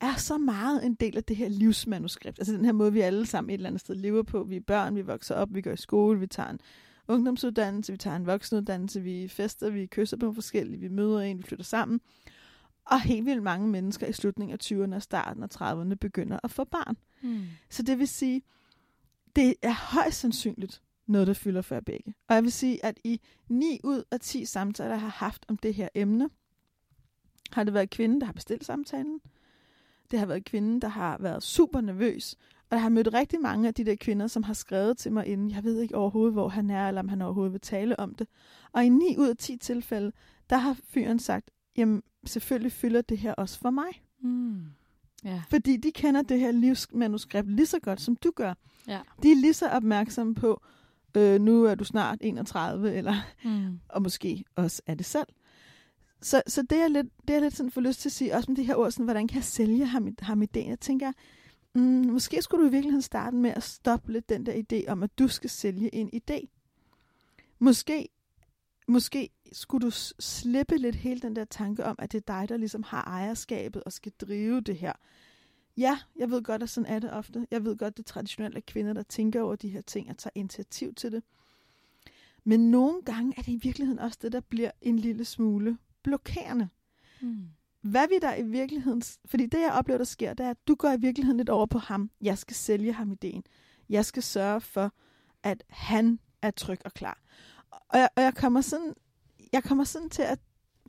er 0.00 0.14
så 0.16 0.38
meget 0.38 0.86
en 0.86 0.94
del 0.94 1.16
af 1.16 1.24
det 1.24 1.36
her 1.36 1.48
livsmanuskript. 1.48 2.38
Altså 2.38 2.52
den 2.52 2.64
her 2.64 2.72
måde, 2.72 2.92
vi 2.92 3.00
alle 3.00 3.26
sammen 3.26 3.50
et 3.50 3.54
eller 3.54 3.68
andet 3.68 3.80
sted 3.80 3.94
lever 3.94 4.22
på. 4.22 4.42
Vi 4.42 4.56
er 4.56 4.60
børn, 4.60 4.96
vi 4.96 5.02
vokser 5.02 5.34
op, 5.34 5.54
vi 5.54 5.60
går 5.60 5.70
i 5.70 5.76
skole, 5.76 6.20
vi 6.20 6.26
tager 6.26 6.50
en 6.50 6.60
ungdomsuddannelse, 7.08 7.92
vi 7.92 7.98
tager 7.98 8.16
en 8.16 8.26
voksenuddannelse, 8.26 9.00
vi 9.00 9.28
fester, 9.28 9.70
vi 9.70 9.86
kysser 9.86 10.16
på 10.16 10.32
forskellige, 10.32 10.80
vi 10.80 10.88
møder 10.88 11.20
en, 11.20 11.38
vi 11.38 11.42
flytter 11.42 11.64
sammen. 11.64 12.00
Og 12.90 13.00
helt 13.00 13.26
vildt 13.26 13.42
mange 13.42 13.68
mennesker 13.68 14.06
i 14.06 14.12
slutningen 14.12 14.52
af 14.52 14.58
20'erne 14.64 14.94
og 14.94 15.02
starten 15.02 15.42
af 15.42 15.48
30'erne 15.60 15.94
begynder 15.94 16.38
at 16.44 16.50
få 16.50 16.64
barn. 16.64 16.96
Mm. 17.22 17.44
Så 17.70 17.82
det 17.82 17.98
vil 17.98 18.08
sige, 18.08 18.42
det 19.36 19.54
er 19.62 19.94
højst 19.94 20.20
sandsynligt 20.20 20.82
noget, 21.06 21.26
der 21.26 21.34
fylder 21.34 21.62
for 21.62 21.80
begge. 21.80 22.14
Og 22.28 22.34
jeg 22.34 22.42
vil 22.42 22.52
sige, 22.52 22.84
at 22.84 22.98
i 23.04 23.20
9 23.48 23.80
ud 23.84 24.02
af 24.10 24.20
10 24.20 24.44
samtaler, 24.44 24.90
jeg 24.90 25.00
har 25.00 25.08
haft 25.08 25.46
om 25.48 25.56
det 25.56 25.74
her 25.74 25.88
emne, 25.94 26.30
har 27.52 27.64
det 27.64 27.74
været 27.74 27.90
kvinden, 27.90 28.20
der 28.20 28.26
har 28.26 28.32
bestilt 28.32 28.64
samtalen. 28.64 29.20
Det 30.10 30.18
har 30.18 30.26
været 30.26 30.44
kvinden, 30.44 30.82
der 30.82 30.88
har 30.88 31.18
været 31.20 31.42
super 31.42 31.80
nervøs. 31.80 32.36
Og 32.70 32.74
jeg 32.74 32.82
har 32.82 32.88
mødt 32.88 33.14
rigtig 33.14 33.40
mange 33.40 33.68
af 33.68 33.74
de 33.74 33.84
der 33.84 33.96
kvinder, 33.96 34.26
som 34.26 34.42
har 34.42 34.54
skrevet 34.54 34.98
til 34.98 35.12
mig 35.12 35.26
inden, 35.26 35.50
jeg 35.50 35.64
ved 35.64 35.80
ikke 35.80 35.96
overhovedet, 35.96 36.32
hvor 36.32 36.48
han 36.48 36.70
er, 36.70 36.88
eller 36.88 37.00
om 37.00 37.08
han 37.08 37.22
overhovedet 37.22 37.52
vil 37.52 37.60
tale 37.60 38.00
om 38.00 38.14
det. 38.14 38.26
Og 38.72 38.84
i 38.84 38.88
9 38.88 39.16
ud 39.18 39.28
af 39.28 39.36
10 39.36 39.56
tilfælde, 39.56 40.12
der 40.50 40.56
har 40.56 40.76
fyren 40.84 41.18
sagt, 41.18 41.50
jamen 41.78 42.02
selvfølgelig 42.26 42.72
fylder 42.72 43.02
det 43.02 43.18
her 43.18 43.34
også 43.34 43.58
for 43.58 43.70
mig. 43.70 44.02
Mm. 44.20 44.62
Ja. 45.24 45.42
Fordi 45.50 45.76
de 45.76 45.90
kender 45.92 46.22
det 46.22 46.40
her 46.40 46.52
livsmanuskript 46.52 47.48
lige 47.50 47.66
så 47.66 47.78
godt, 47.80 48.00
som 48.00 48.16
du 48.16 48.30
gør. 48.36 48.54
Ja. 48.88 49.00
De 49.22 49.30
er 49.30 49.36
lige 49.36 49.54
så 49.54 49.68
opmærksomme 49.68 50.34
på, 50.34 50.62
øh, 51.16 51.40
nu 51.40 51.64
er 51.64 51.74
du 51.74 51.84
snart 51.84 52.18
31, 52.20 52.94
eller, 52.94 53.14
Mm. 53.44 53.78
og 53.88 54.02
måske 54.02 54.44
også 54.56 54.82
er 54.86 54.94
det 54.94 55.06
selv. 55.06 55.26
Så, 56.22 56.42
så 56.46 56.62
det 56.62 56.78
er 56.78 56.88
lidt, 56.88 57.06
det 57.28 57.36
er 57.36 57.40
lidt 57.40 57.56
sådan 57.56 57.70
for 57.70 57.80
lyst 57.80 58.00
til 58.00 58.08
at 58.08 58.12
sige, 58.12 58.34
også 58.34 58.50
med 58.50 58.56
de 58.56 58.64
her 58.64 58.74
ord, 58.74 58.90
sådan, 58.90 59.04
hvordan 59.04 59.28
kan 59.28 59.36
jeg 59.36 59.44
sælge 59.44 59.86
ham, 59.86 60.08
ham 60.20 60.42
idéen? 60.42 60.68
Jeg 60.68 60.80
tænker, 60.80 61.12
mm, 61.74 61.82
måske 62.12 62.42
skulle 62.42 62.62
du 62.64 62.68
i 62.68 62.72
virkeligheden 62.72 63.02
starte 63.02 63.36
med 63.36 63.50
at 63.50 63.62
stoppe 63.62 64.12
lidt 64.12 64.28
den 64.28 64.46
der 64.46 64.52
idé 64.72 64.90
om, 64.90 65.02
at 65.02 65.18
du 65.18 65.28
skal 65.28 65.50
sælge 65.50 65.94
en 65.94 66.10
idé. 66.14 66.46
Måske, 67.58 68.08
måske 68.88 69.30
skulle 69.52 69.86
du 69.86 69.90
slippe 70.18 70.76
lidt 70.76 70.96
hele 70.96 71.20
den 71.20 71.36
der 71.36 71.44
tanke 71.44 71.84
om, 71.84 71.96
at 71.98 72.12
det 72.12 72.18
er 72.18 72.38
dig, 72.38 72.48
der 72.48 72.56
ligesom 72.56 72.82
har 72.82 73.02
ejerskabet 73.02 73.84
og 73.84 73.92
skal 73.92 74.12
drive 74.20 74.60
det 74.60 74.76
her. 74.76 74.92
Ja, 75.76 75.98
jeg 76.16 76.30
ved 76.30 76.42
godt, 76.42 76.62
at 76.62 76.70
sådan 76.70 76.92
er 76.92 76.98
det 76.98 77.12
ofte. 77.12 77.46
Jeg 77.50 77.64
ved 77.64 77.76
godt, 77.76 77.96
det 77.96 78.02
er 78.02 78.12
traditionelt 78.12 78.56
er 78.56 78.60
kvinder, 78.60 78.92
der 78.92 79.02
tænker 79.02 79.42
over 79.42 79.56
de 79.56 79.68
her 79.68 79.80
ting 79.80 80.10
og 80.10 80.18
tager 80.18 80.32
initiativ 80.34 80.94
til 80.94 81.12
det. 81.12 81.22
Men 82.44 82.70
nogle 82.70 83.02
gange 83.02 83.34
er 83.36 83.42
det 83.42 83.52
i 83.52 83.60
virkeligheden 83.62 83.98
også 83.98 84.18
det, 84.22 84.32
der 84.32 84.40
bliver 84.40 84.70
en 84.82 84.98
lille 84.98 85.24
smule 85.24 85.78
blokerende. 86.02 86.68
Mm. 87.20 87.48
Hvad 87.80 88.08
vi 88.08 88.18
der 88.22 88.34
i 88.34 88.42
virkeligheden... 88.42 89.02
Fordi 89.24 89.46
det, 89.46 89.60
jeg 89.60 89.72
oplever, 89.72 89.98
der 89.98 90.04
sker, 90.04 90.34
det 90.34 90.46
er, 90.46 90.50
at 90.50 90.68
du 90.68 90.74
går 90.74 90.92
i 90.92 91.00
virkeligheden 91.00 91.36
lidt 91.36 91.48
over 91.48 91.66
på 91.66 91.78
ham. 91.78 92.10
Jeg 92.20 92.38
skal 92.38 92.56
sælge 92.56 92.92
ham 92.92 93.12
ideen. 93.12 93.44
Jeg 93.88 94.04
skal 94.04 94.22
sørge 94.22 94.60
for, 94.60 94.92
at 95.42 95.64
han 95.68 96.18
er 96.42 96.50
tryg 96.50 96.78
og 96.84 96.94
klar. 96.94 97.18
Og 97.70 97.98
jeg, 97.98 98.08
og 98.16 98.22
jeg 98.22 98.34
kommer 98.34 98.60
sådan... 98.60 98.94
Jeg 99.52 99.64
kommer 99.64 99.84
sådan 99.84 100.10
til 100.10 100.22
at 100.22 100.38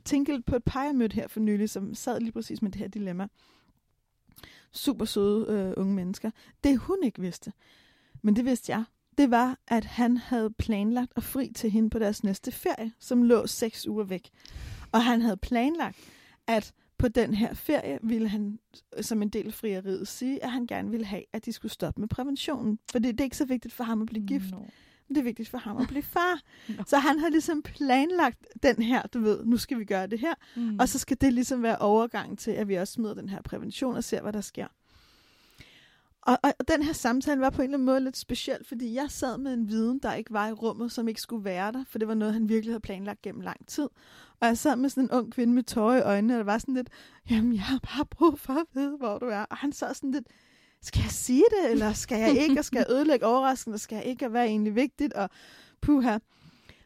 tænke 0.04 0.32
lidt 0.32 0.46
på 0.46 0.56
et 0.56 0.64
par, 0.64 0.84
jeg 0.84 0.94
mødte 0.94 1.14
her 1.14 1.28
for 1.28 1.40
nylig, 1.40 1.70
som 1.70 1.94
sad 1.94 2.20
lige 2.20 2.32
præcis 2.32 2.62
med 2.62 2.70
det 2.70 2.80
her 2.80 2.88
dilemma. 2.88 3.28
Super 4.72 5.04
søde 5.04 5.46
øh, 5.48 5.74
unge 5.76 5.94
mennesker. 5.94 6.30
Det 6.64 6.78
hun 6.78 6.96
ikke 7.02 7.20
vidste, 7.20 7.52
men 8.22 8.36
det 8.36 8.44
vidste 8.44 8.72
jeg, 8.72 8.84
det 9.18 9.30
var, 9.30 9.58
at 9.68 9.84
han 9.84 10.16
havde 10.16 10.50
planlagt 10.50 11.12
at 11.16 11.22
fri 11.22 11.52
til 11.54 11.70
hende 11.70 11.90
på 11.90 11.98
deres 11.98 12.24
næste 12.24 12.52
ferie, 12.52 12.92
som 12.98 13.22
lå 13.22 13.46
seks 13.46 13.86
uger 13.86 14.04
væk. 14.04 14.30
Og 14.92 15.04
han 15.04 15.22
havde 15.22 15.36
planlagt, 15.36 15.98
at 16.46 16.72
på 16.98 17.08
den 17.08 17.34
her 17.34 17.54
ferie 17.54 17.98
ville 18.02 18.28
han 18.28 18.58
som 19.00 19.22
en 19.22 19.28
del 19.28 19.46
af 19.46 19.54
frieriet 19.54 20.08
sige, 20.08 20.44
at 20.44 20.50
han 20.50 20.66
gerne 20.66 20.90
ville 20.90 21.06
have, 21.06 21.24
at 21.32 21.44
de 21.44 21.52
skulle 21.52 21.72
stoppe 21.72 22.00
med 22.00 22.08
præventionen. 22.08 22.78
For 22.90 22.98
det, 22.98 23.12
det 23.12 23.20
er 23.20 23.24
ikke 23.24 23.36
så 23.36 23.44
vigtigt 23.44 23.74
for 23.74 23.84
ham 23.84 24.02
at 24.02 24.06
blive 24.06 24.26
gift, 24.26 24.50
No 24.50 24.58
det 25.14 25.18
er 25.18 25.24
vigtigt 25.24 25.48
for 25.48 25.58
ham 25.58 25.76
at 25.76 25.88
blive 25.88 26.02
far. 26.02 26.40
Så 26.86 26.98
han 26.98 27.18
har 27.18 27.28
ligesom 27.28 27.62
planlagt 27.62 28.46
den 28.62 28.82
her, 28.82 29.02
du 29.02 29.20
ved, 29.20 29.44
nu 29.44 29.56
skal 29.56 29.78
vi 29.78 29.84
gøre 29.84 30.06
det 30.06 30.18
her. 30.18 30.34
Mm. 30.56 30.78
Og 30.78 30.88
så 30.88 30.98
skal 30.98 31.16
det 31.20 31.32
ligesom 31.32 31.62
være 31.62 31.78
overgang 31.78 32.38
til, 32.38 32.50
at 32.50 32.68
vi 32.68 32.74
også 32.74 32.92
smider 32.92 33.14
den 33.14 33.28
her 33.28 33.42
prævention 33.42 33.96
og 33.96 34.04
ser, 34.04 34.22
hvad 34.22 34.32
der 34.32 34.40
sker. 34.40 34.66
Og, 36.22 36.38
og 36.42 36.52
og 36.58 36.68
den 36.68 36.82
her 36.82 36.92
samtale 36.92 37.40
var 37.40 37.50
på 37.50 37.62
en 37.62 37.64
eller 37.64 37.76
anden 37.76 37.86
måde 37.86 38.00
lidt 38.00 38.16
speciel, 38.16 38.58
fordi 38.64 38.94
jeg 38.94 39.06
sad 39.08 39.38
med 39.38 39.54
en 39.54 39.68
viden, 39.68 39.98
der 39.98 40.14
ikke 40.14 40.32
var 40.32 40.48
i 40.48 40.52
rummet, 40.52 40.92
som 40.92 41.08
ikke 41.08 41.20
skulle 41.20 41.44
være 41.44 41.72
der, 41.72 41.84
for 41.88 41.98
det 41.98 42.08
var 42.08 42.14
noget, 42.14 42.34
han 42.34 42.48
virkelig 42.48 42.72
havde 42.72 42.80
planlagt 42.80 43.22
gennem 43.22 43.40
lang 43.40 43.66
tid. 43.66 43.88
Og 44.40 44.46
jeg 44.46 44.58
sad 44.58 44.76
med 44.76 44.88
sådan 44.88 45.04
en 45.04 45.10
ung 45.10 45.32
kvinde 45.32 45.52
med 45.54 45.62
tårer 45.62 45.96
i 45.98 46.02
øjnene, 46.02 46.34
og 46.34 46.38
det 46.38 46.46
var 46.46 46.58
sådan 46.58 46.74
lidt, 46.74 46.88
jamen 47.30 47.52
jeg 47.52 47.62
har 47.62 47.78
bare 47.78 48.06
brug 48.06 48.38
for 48.38 48.52
at 48.52 48.66
vide, 48.74 48.96
hvor 48.96 49.18
du 49.18 49.26
er. 49.26 49.44
Og 49.50 49.56
han 49.56 49.72
sad 49.72 49.94
sådan 49.94 50.10
lidt, 50.10 50.26
skal 50.82 51.02
jeg 51.02 51.10
sige 51.10 51.44
det, 51.50 51.70
eller 51.70 51.92
skal 51.92 52.18
jeg 52.18 52.36
ikke, 52.42 52.58
og 52.60 52.64
skal 52.64 52.76
jeg 52.78 52.86
ødelægge 52.96 53.26
overraskelsen, 53.26 53.74
og 53.74 53.80
skal 53.80 53.96
jeg 53.96 54.04
ikke, 54.04 54.24
og 54.26 54.30
hvad 54.30 54.40
er 54.40 54.44
egentlig 54.46 54.74
vigtigt, 54.74 55.12
og 55.12 55.30
puha. 55.80 56.18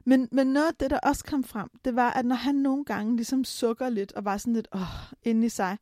Men, 0.04 0.28
men 0.32 0.46
noget 0.46 0.66
af 0.68 0.74
det, 0.74 0.90
der 0.90 0.98
også 1.02 1.24
kom 1.24 1.44
frem, 1.44 1.68
det 1.84 1.96
var, 1.96 2.10
at 2.10 2.24
når 2.26 2.36
han 2.36 2.54
nogle 2.54 2.84
gange 2.84 3.16
ligesom 3.16 3.44
sukker 3.44 3.88
lidt, 3.88 4.12
og 4.12 4.24
var 4.24 4.36
sådan 4.36 4.52
lidt, 4.52 4.68
åh, 4.74 4.80
inde 5.22 5.46
i 5.46 5.48
sig, 5.48 5.78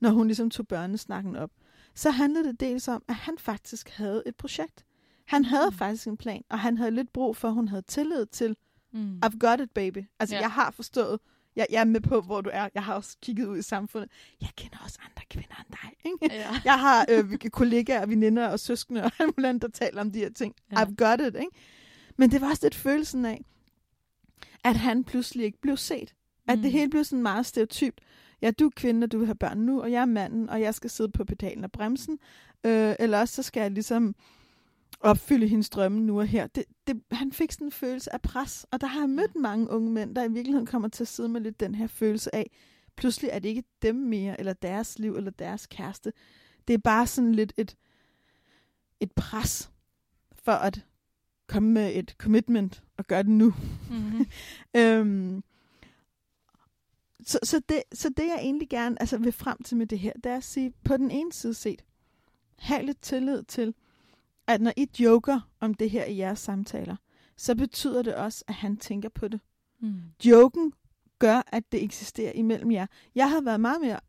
når 0.00 0.10
hun 0.10 0.26
ligesom 0.26 0.50
tog 0.50 0.68
børnesnakken 0.68 1.36
op, 1.36 1.50
så 1.94 2.10
handlede 2.10 2.48
det 2.48 2.60
dels 2.60 2.88
om, 2.88 3.02
at 3.08 3.14
han 3.14 3.38
faktisk 3.38 3.88
havde 3.88 4.22
et 4.26 4.36
projekt. 4.36 4.84
Han 5.26 5.44
havde 5.44 5.70
Mm. 5.70 5.76
faktisk 5.76 6.06
en 6.06 6.16
plan, 6.16 6.42
og 6.50 6.58
han 6.60 6.78
havde 6.78 6.90
lidt 6.90 7.12
brug 7.12 7.36
for, 7.36 7.48
at 7.48 7.54
hun 7.54 7.68
havde 7.68 7.82
tillid 7.82 8.26
til, 8.26 8.56
Mm. 8.92 9.20
I've 9.26 9.38
got 9.38 9.60
it, 9.60 9.70
baby. 9.70 10.04
Altså, 10.20 10.34
ja. 10.36 10.40
jeg 10.40 10.50
har 10.50 10.70
forstået, 10.70 11.20
jeg, 11.56 11.66
jeg 11.70 11.80
er 11.80 11.84
med 11.84 12.00
på, 12.00 12.20
hvor 12.20 12.40
du 12.40 12.50
er. 12.52 12.68
Jeg 12.74 12.84
har 12.84 12.94
også 12.94 13.16
kigget 13.22 13.46
ud 13.46 13.58
i 13.58 13.62
samfundet. 13.62 14.10
Jeg 14.40 14.48
kender 14.56 14.78
også 14.84 14.98
andre 15.04 15.22
kvinder 15.30 15.54
end 15.58 15.66
dig, 15.70 15.83
ikke? 16.04 16.34
Ja. 16.34 16.50
Jeg 16.64 16.80
har 16.80 17.06
øh, 17.10 17.38
kollegaer, 17.38 18.06
veninder 18.06 18.48
og 18.48 18.60
søskende 18.60 19.04
og 19.04 19.10
alt 19.18 19.62
der 19.62 19.68
taler 19.68 20.00
om 20.00 20.10
de 20.12 20.18
her 20.18 20.30
ting. 20.30 20.54
Ja. 20.72 20.76
I've 20.84 20.94
got 20.94 21.20
it, 21.20 21.34
ikke? 21.34 21.50
Men 22.16 22.30
det 22.30 22.40
var 22.40 22.48
også 22.50 22.66
lidt 22.66 22.74
følelsen 22.74 23.24
af, 23.24 23.44
at 24.64 24.76
han 24.76 25.04
pludselig 25.04 25.44
ikke 25.44 25.60
blev 25.60 25.76
set. 25.76 26.14
At 26.48 26.58
det 26.58 26.64
Mm. 26.64 26.70
hele 26.70 26.90
bliver 26.90 27.02
sådan 27.02 27.22
meget 27.22 27.46
stereotypt. 27.46 28.00
Ja, 28.42 28.50
du 28.50 28.66
er 28.66 28.70
kvinde, 28.76 29.04
og 29.04 29.12
du 29.12 29.18
vil 29.18 29.26
have 29.26 29.34
børn 29.34 29.58
nu, 29.58 29.82
og 29.82 29.92
jeg 29.92 30.00
er 30.00 30.06
manden, 30.06 30.50
og 30.50 30.60
jeg 30.60 30.74
skal 30.74 30.90
sidde 30.90 31.10
på 31.10 31.24
pedalen 31.24 31.64
og 31.64 31.72
bremsen. 31.72 32.18
Øh, 32.66 32.94
eller 32.98 33.20
også 33.20 33.34
så 33.34 33.42
skal 33.42 33.60
jeg 33.60 33.70
ligesom 33.70 34.14
opfylde 35.00 35.48
hendes 35.48 35.70
drømme 35.70 36.00
nu 36.00 36.18
og 36.20 36.26
her. 36.26 36.46
Det, 36.46 36.64
det, 36.86 37.00
han 37.12 37.32
fik 37.32 37.52
sådan 37.52 37.66
en 37.66 37.72
følelse 37.72 38.12
af 38.14 38.20
pres, 38.22 38.66
og 38.70 38.80
der 38.80 38.86
har 38.86 39.00
jeg 39.00 39.08
mødt 39.10 39.36
mange 39.36 39.70
unge 39.70 39.90
mænd, 39.90 40.14
der 40.16 40.24
i 40.24 40.32
virkeligheden 40.32 40.66
kommer 40.66 40.88
til 40.88 41.04
at 41.04 41.08
sidde 41.08 41.28
med 41.28 41.40
lidt 41.40 41.60
den 41.60 41.74
her 41.74 41.86
følelse 41.86 42.34
af, 42.34 42.50
pludselig 42.96 43.30
er 43.32 43.38
det 43.38 43.48
ikke 43.48 43.64
dem 43.82 43.94
mere, 43.94 44.38
eller 44.40 44.52
deres 44.52 44.98
liv, 44.98 45.16
eller 45.16 45.30
deres 45.30 45.66
kæreste. 45.66 46.12
Det 46.68 46.74
er 46.74 46.78
bare 46.78 47.06
sådan 47.06 47.32
lidt 47.34 47.52
et, 47.56 47.76
et 49.00 49.12
pres 49.12 49.70
for 50.32 50.52
at 50.52 50.84
komme 51.46 51.72
med 51.72 51.92
et 51.94 52.14
commitment 52.18 52.82
og 52.96 53.06
gøre 53.06 53.22
det 53.22 53.30
nu. 53.30 53.54
Mm-hmm. 53.90 54.26
Øhm, 54.76 55.44
så, 57.26 57.38
så, 57.42 57.60
det, 57.68 57.82
så 57.92 58.08
det 58.08 58.24
jeg 58.24 58.38
egentlig 58.40 58.68
gerne 58.68 58.96
altså, 59.00 59.18
vil 59.18 59.32
frem 59.32 59.62
til 59.62 59.76
med 59.76 59.86
det 59.86 59.98
her, 59.98 60.12
det 60.12 60.26
er 60.26 60.36
at 60.36 60.44
sige, 60.44 60.72
på 60.84 60.96
den 60.96 61.10
ene 61.10 61.32
side 61.32 61.54
set, 61.54 61.84
have 62.58 62.86
lidt 62.86 63.00
tillid 63.00 63.42
til, 63.42 63.74
at 64.46 64.60
når 64.60 64.72
I 64.76 64.88
joker 64.98 65.40
om 65.60 65.74
det 65.74 65.90
her 65.90 66.04
i 66.04 66.16
jeres 66.16 66.38
samtaler, 66.38 66.96
så 67.36 67.54
betyder 67.54 68.02
det 68.02 68.14
også, 68.14 68.44
at 68.48 68.54
han 68.54 68.76
tænker 68.76 69.08
på 69.08 69.28
det. 69.28 69.40
Mm. 69.80 70.00
Joken 70.24 70.72
gør, 71.18 71.42
at 71.46 71.72
det 71.72 71.82
eksisterer 71.82 72.32
imellem 72.32 72.70
jer. 72.70 72.86
Jeg 73.14 73.30
havde 73.30 73.44
været 73.44 73.60
meget 73.60 73.80
mere 73.80 74.00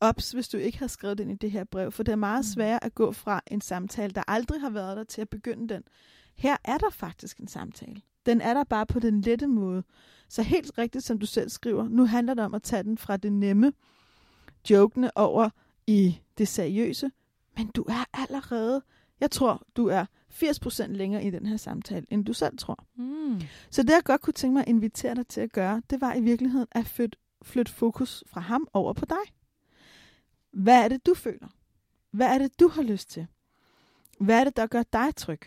ops, 0.00 0.32
hvis 0.32 0.48
du 0.48 0.56
ikke 0.56 0.78
havde 0.78 0.92
skrevet 0.92 1.20
ind 1.20 1.30
i 1.30 1.34
det 1.34 1.50
her 1.50 1.64
brev, 1.64 1.92
for 1.92 2.02
det 2.02 2.12
er 2.12 2.16
meget 2.16 2.38
Mm. 2.38 2.52
sværere 2.54 2.84
at 2.84 2.94
gå 2.94 3.12
fra 3.12 3.40
en 3.46 3.60
samtale, 3.60 4.12
der 4.12 4.22
aldrig 4.28 4.60
har 4.60 4.70
været 4.70 4.96
der, 4.96 5.04
til 5.04 5.20
at 5.20 5.28
begynde 5.28 5.74
den. 5.74 5.82
Her 6.36 6.56
er 6.64 6.78
der 6.78 6.90
faktisk 6.90 7.38
en 7.38 7.48
samtale. 7.48 8.00
Den 8.26 8.40
er 8.40 8.54
der 8.54 8.64
bare 8.64 8.86
på 8.86 9.00
den 9.00 9.20
lette 9.20 9.46
måde. 9.46 9.82
Så 10.28 10.42
helt 10.42 10.78
rigtigt, 10.78 11.04
som 11.04 11.18
du 11.18 11.26
selv 11.26 11.48
skriver, 11.48 11.88
nu 11.88 12.06
handler 12.06 12.34
det 12.34 12.44
om 12.44 12.54
at 12.54 12.62
tage 12.62 12.82
den 12.82 12.98
fra 12.98 13.16
det 13.16 13.32
nemme, 13.32 13.72
jokende 14.70 15.10
over 15.14 15.50
i 15.86 16.18
det 16.38 16.48
seriøse, 16.48 17.10
men 17.56 17.66
du 17.68 17.82
er 17.82 18.04
allerede, 18.12 18.82
jeg 19.20 19.30
tror, 19.30 19.62
du 19.76 19.86
er 19.86 20.06
80% 20.30 20.86
længere 20.86 21.24
i 21.24 21.30
den 21.30 21.46
her 21.46 21.56
samtale, 21.56 22.06
end 22.10 22.24
du 22.24 22.32
selv 22.32 22.58
tror. 22.58 22.84
Mm. 22.94 23.40
Så 23.70 23.82
det, 23.82 23.90
jeg 23.90 24.02
godt 24.04 24.20
kunne 24.20 24.34
tænke 24.34 24.52
mig 24.52 24.62
at 24.62 24.68
invitere 24.68 25.14
dig 25.14 25.26
til 25.26 25.40
at 25.40 25.52
gøre, 25.52 25.82
det 25.90 26.00
var 26.00 26.14
i 26.14 26.20
virkeligheden 26.20 26.66
at 26.72 26.86
flytte, 26.86 27.18
flytte 27.42 27.72
fokus 27.72 28.24
fra 28.26 28.40
ham 28.40 28.68
over 28.72 28.92
på 28.92 29.04
dig. 29.04 29.34
Hvad 30.52 30.84
er 30.84 30.88
det, 30.88 31.06
du 31.06 31.14
føler? 31.14 31.48
Hvad 32.10 32.26
er 32.26 32.38
det, 32.38 32.60
du 32.60 32.68
har 32.68 32.82
lyst 32.82 33.10
til? 33.10 33.26
Hvad 34.20 34.40
er 34.40 34.44
det, 34.44 34.56
der 34.56 34.66
gør 34.66 34.82
dig 34.82 35.16
tryg? 35.16 35.40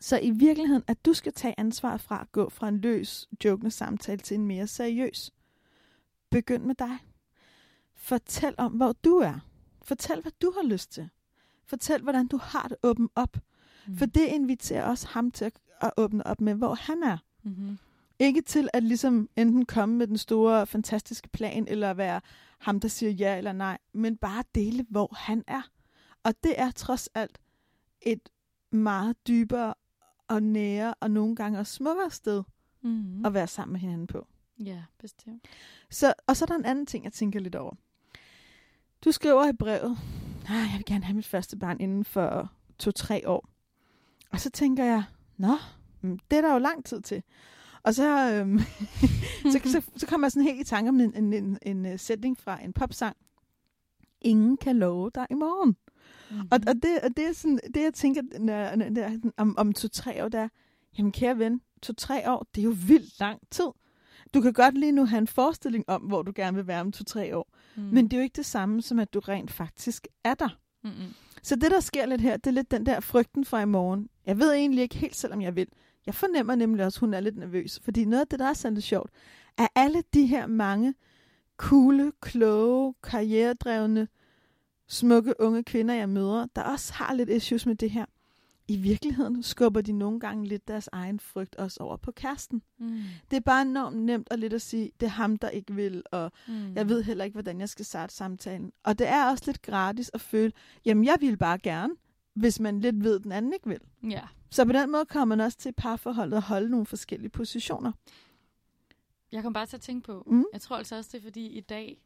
Så 0.00 0.18
i 0.18 0.30
virkeligheden, 0.30 0.82
at 0.86 1.04
du 1.04 1.12
skal 1.12 1.32
tage 1.32 1.54
ansvar 1.58 1.96
fra 1.96 2.20
at 2.20 2.32
gå 2.32 2.48
fra 2.48 2.68
en 2.68 2.78
løs, 2.78 3.28
jokende 3.44 3.70
samtale 3.70 4.18
til 4.18 4.34
en 4.34 4.46
mere 4.46 4.66
seriøs. 4.66 5.32
Begynd 6.30 6.64
med 6.64 6.74
dig. 6.74 6.98
Fortæl 7.94 8.54
om, 8.58 8.72
hvor 8.72 8.92
du 8.92 9.16
er. 9.16 9.38
Fortæl, 9.82 10.20
hvad 10.20 10.32
du 10.42 10.52
har 10.56 10.62
lyst 10.62 10.92
til. 10.92 11.08
Fortæl, 11.66 12.02
hvordan 12.02 12.26
du 12.26 12.36
har 12.36 12.68
det 12.68 12.76
åbent 12.82 13.12
op. 13.14 13.36
Mm. 13.86 13.96
For 13.96 14.06
det 14.06 14.26
inviterer 14.26 14.84
også 14.84 15.06
ham 15.08 15.30
til 15.30 15.44
at- 15.44 15.58
at 15.80 15.90
åbne 15.96 16.26
op 16.26 16.40
med, 16.40 16.54
hvor 16.54 16.74
han 16.74 17.02
er. 17.02 17.18
Mm-hmm. 17.42 17.78
Ikke 18.18 18.42
til 18.42 18.68
at 18.72 18.82
ligesom 18.82 19.28
enten 19.36 19.66
komme 19.66 19.96
med 19.96 20.06
den 20.06 20.18
store, 20.18 20.66
fantastiske 20.66 21.28
plan, 21.28 21.68
eller 21.68 21.94
være 21.94 22.20
ham, 22.58 22.80
der 22.80 22.88
siger 22.88 23.10
ja 23.12 23.38
eller 23.38 23.52
nej, 23.52 23.78
men 23.92 24.16
bare 24.16 24.44
dele, 24.54 24.86
hvor 24.90 25.14
han 25.16 25.44
er. 25.46 25.62
Og 26.22 26.34
det 26.44 26.60
er 26.60 26.70
trods 26.70 27.08
alt 27.14 27.38
et 28.02 28.28
meget 28.72 29.26
dybere 29.28 29.74
og 30.28 30.42
nære, 30.42 30.94
og 31.00 31.10
nogle 31.10 31.36
gange 31.36 31.58
også 31.58 31.72
smukkere 31.74 32.10
sted 32.10 32.42
Mm-hmm. 32.82 33.24
at 33.24 33.34
være 33.34 33.46
sammen 33.46 33.72
med 33.72 33.80
hinanden 33.80 34.06
på. 34.06 34.26
Ja, 34.58 34.82
bestemt. 34.98 35.44
Så, 35.90 36.14
og 36.26 36.36
så 36.36 36.44
er 36.44 36.46
der 36.46 36.54
en 36.54 36.64
anden 36.64 36.86
ting, 36.86 37.04
jeg 37.04 37.12
tænker 37.12 37.40
lidt 37.40 37.54
over. 37.54 37.74
Du 39.04 39.12
skriver 39.12 39.48
i 39.48 39.52
brevet, 39.52 39.98
"Ah, 40.48 40.54
jeg 40.54 40.74
vil 40.76 40.84
gerne 40.86 41.04
have 41.04 41.16
mit 41.16 41.26
første 41.26 41.56
barn 41.56 41.80
inden 41.80 42.04
for 42.04 42.52
to-tre 42.78 43.28
år. 43.28 43.48
Og 44.34 44.40
så 44.40 44.50
tænker 44.50 44.84
jeg, 44.84 45.04
nå, 45.36 45.56
mm, 46.00 46.18
det 46.30 46.36
er 46.36 46.40
der 46.40 46.52
jo 46.52 46.58
lang 46.58 46.84
tid 46.84 47.00
til. 47.00 47.22
Og 47.82 47.94
så, 47.94 48.32
øhm, 48.32 48.58
så, 49.52 49.60
så, 49.64 49.82
så 49.96 50.06
kommer 50.06 50.26
jeg 50.26 50.32
sådan 50.32 50.48
helt 50.48 50.60
i 50.60 50.64
tanke 50.64 50.88
om 50.88 51.00
en, 51.00 51.14
en, 51.16 51.32
en, 51.32 51.58
en 51.62 51.86
øh, 51.86 51.98
sætning 51.98 52.38
fra 52.38 52.64
en 52.64 52.72
popsang. 52.72 53.16
Ingen 54.20 54.56
kan 54.56 54.78
love 54.78 55.10
dig 55.14 55.26
i 55.30 55.34
morgen. 55.34 55.76
Mm-hmm. 56.30 56.48
Og, 56.50 56.60
og, 56.66 56.74
det, 56.74 57.00
og 57.02 57.16
det 57.16 57.26
er 57.26 57.32
sådan, 57.32 57.60
det 57.74 57.82
jeg 57.82 57.94
tænker 57.94 58.22
når, 58.38 58.76
når, 58.76 58.88
der, 58.88 59.18
om, 59.36 59.58
om 59.58 59.72
to-tre 59.72 60.24
år, 60.24 60.28
der 60.28 60.40
er, 60.40 60.48
jamen 60.98 61.12
kære 61.12 61.38
ven, 61.38 61.60
to-tre 61.82 62.30
år, 62.30 62.46
det 62.54 62.60
er 62.60 62.64
jo 62.64 62.74
vildt 62.86 63.20
lang 63.20 63.40
tid. 63.50 63.68
Du 64.34 64.40
kan 64.40 64.52
godt 64.52 64.78
lige 64.78 64.92
nu 64.92 65.04
have 65.06 65.18
en 65.18 65.26
forestilling 65.26 65.84
om, 65.88 66.02
hvor 66.02 66.22
du 66.22 66.32
gerne 66.34 66.56
vil 66.56 66.66
være 66.66 66.80
om 66.80 66.92
to-tre 66.92 67.36
år. 67.36 67.52
mm. 67.76 67.82
Men 67.82 68.04
det 68.04 68.12
er 68.12 68.16
jo 68.16 68.22
ikke 68.22 68.36
det 68.36 68.46
samme, 68.46 68.82
som 68.82 68.98
at 68.98 69.14
du 69.14 69.20
rent 69.20 69.50
faktisk 69.50 70.06
er 70.24 70.34
der. 70.34 70.58
Mm-hmm. 70.84 71.14
Så 71.44 71.56
det, 71.56 71.70
der 71.70 71.80
sker 71.80 72.06
lidt 72.06 72.20
her, 72.20 72.36
det 72.36 72.46
er 72.46 72.54
lidt 72.54 72.70
den 72.70 72.86
der 72.86 73.00
frygten 73.00 73.44
for 73.44 73.58
i 73.58 73.64
morgen. 73.64 74.08
Jeg 74.26 74.38
ved 74.38 74.52
egentlig 74.52 74.82
ikke 74.82 74.96
helt, 74.96 75.16
selvom 75.16 75.42
jeg 75.42 75.56
vil. 75.56 75.68
Jeg 76.06 76.14
fornemmer 76.14 76.54
nemlig 76.54 76.84
også, 76.84 76.96
at 76.96 77.00
hun 77.00 77.14
er 77.14 77.20
lidt 77.20 77.36
nervøs. 77.36 77.80
Fordi 77.84 78.04
noget 78.04 78.20
af 78.20 78.26
det, 78.26 78.38
der 78.38 78.46
er 78.46 78.52
sandt 78.52 78.82
sjovt, 78.82 79.10
er 79.58 79.66
alle 79.74 80.02
de 80.14 80.26
her 80.26 80.46
mange 80.46 80.94
coole, 81.56 82.12
kloge, 82.20 82.94
karrieredrevne, 83.02 84.08
smukke 84.88 85.34
unge 85.40 85.64
kvinder, 85.64 85.94
jeg 85.94 86.08
møder, 86.08 86.46
der 86.56 86.62
også 86.62 86.92
har 86.92 87.14
lidt 87.14 87.30
issues 87.30 87.66
med 87.66 87.74
det 87.74 87.90
her. 87.90 88.04
I 88.68 88.76
virkeligheden 88.76 89.42
skubber 89.42 89.80
de 89.80 89.92
nogle 89.92 90.20
gange 90.20 90.46
lidt 90.46 90.68
deres 90.68 90.88
egen 90.92 91.20
frygt 91.20 91.54
også 91.56 91.82
over 91.82 91.96
på 91.96 92.12
kæresten. 92.12 92.62
Mm. 92.78 93.00
Det 93.30 93.36
er 93.36 93.40
bare 93.40 93.62
enormt 93.62 93.96
nemt 93.96 94.28
at 94.30 94.38
lidt 94.38 94.52
at 94.52 94.62
sige, 94.62 94.90
det 95.00 95.06
er 95.06 95.10
ham, 95.10 95.36
der 95.36 95.48
ikke 95.48 95.74
vil, 95.74 96.02
og 96.12 96.32
Mm. 96.48 96.74
jeg 96.74 96.88
ved 96.88 97.02
heller 97.02 97.24
ikke, 97.24 97.34
hvordan 97.34 97.60
jeg 97.60 97.68
skal 97.68 97.84
starte 97.84 98.14
samtalen. 98.14 98.72
Og 98.82 98.98
det 98.98 99.08
er 99.08 99.30
også 99.30 99.44
lidt 99.46 99.62
gratis 99.62 100.10
at 100.14 100.20
føle, 100.20 100.52
jamen 100.84 101.04
jeg 101.04 101.16
vil 101.20 101.36
bare 101.36 101.58
gerne, 101.58 101.94
hvis 102.34 102.60
man 102.60 102.80
lidt 102.80 103.04
ved, 103.04 103.16
at 103.18 103.22
den 103.24 103.32
anden 103.32 103.52
ikke 103.52 103.68
vil. 103.68 103.80
Ja. 104.10 104.22
Så 104.50 104.64
på 104.64 104.72
den 104.72 104.90
måde 104.90 105.04
kommer 105.06 105.36
man 105.36 105.44
også 105.44 105.58
til 105.58 105.72
parforholdet 105.72 106.36
at 106.36 106.42
holde 106.42 106.68
nogle 106.70 106.86
forskellige 106.86 107.30
positioner. 107.30 107.92
Jeg 109.32 109.42
kom 109.42 109.52
bare 109.52 109.66
til 109.66 109.76
at 109.76 109.80
tænke 109.82 110.06
på, 110.06 110.22
Mm. 110.26 110.44
jeg 110.52 110.60
tror 110.60 110.76
altså 110.76 110.96
også, 110.96 111.10
det 111.12 111.18
er 111.18 111.22
fordi 111.22 111.46
i 111.46 111.60
dag, 111.60 112.00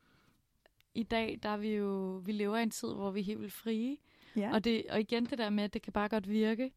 i 0.95 1.03
dag, 1.03 1.39
der 1.43 1.49
er 1.49 1.57
vi 1.57 1.69
jo, 1.75 2.23
vi 2.25 2.33
lever 2.33 2.57
i 2.57 2.63
en 2.63 2.71
tid, 2.71 2.89
hvor 2.89 3.11
vi 3.11 3.21
er 3.21 3.25
helt 3.25 3.41
vildt 3.41 3.53
frie. 3.53 3.97
Ja. 4.37 4.53
Og, 4.53 4.65
det, 4.65 4.85
og 4.91 5.01
igen 5.01 5.27
det 5.27 5.39
der 5.39 5.51
med, 5.51 5.65
at 5.65 5.75
det 5.75 5.83
kan 5.83 5.93
bare 5.93 6.09
godt 6.09 6.29
virke. 6.29 6.73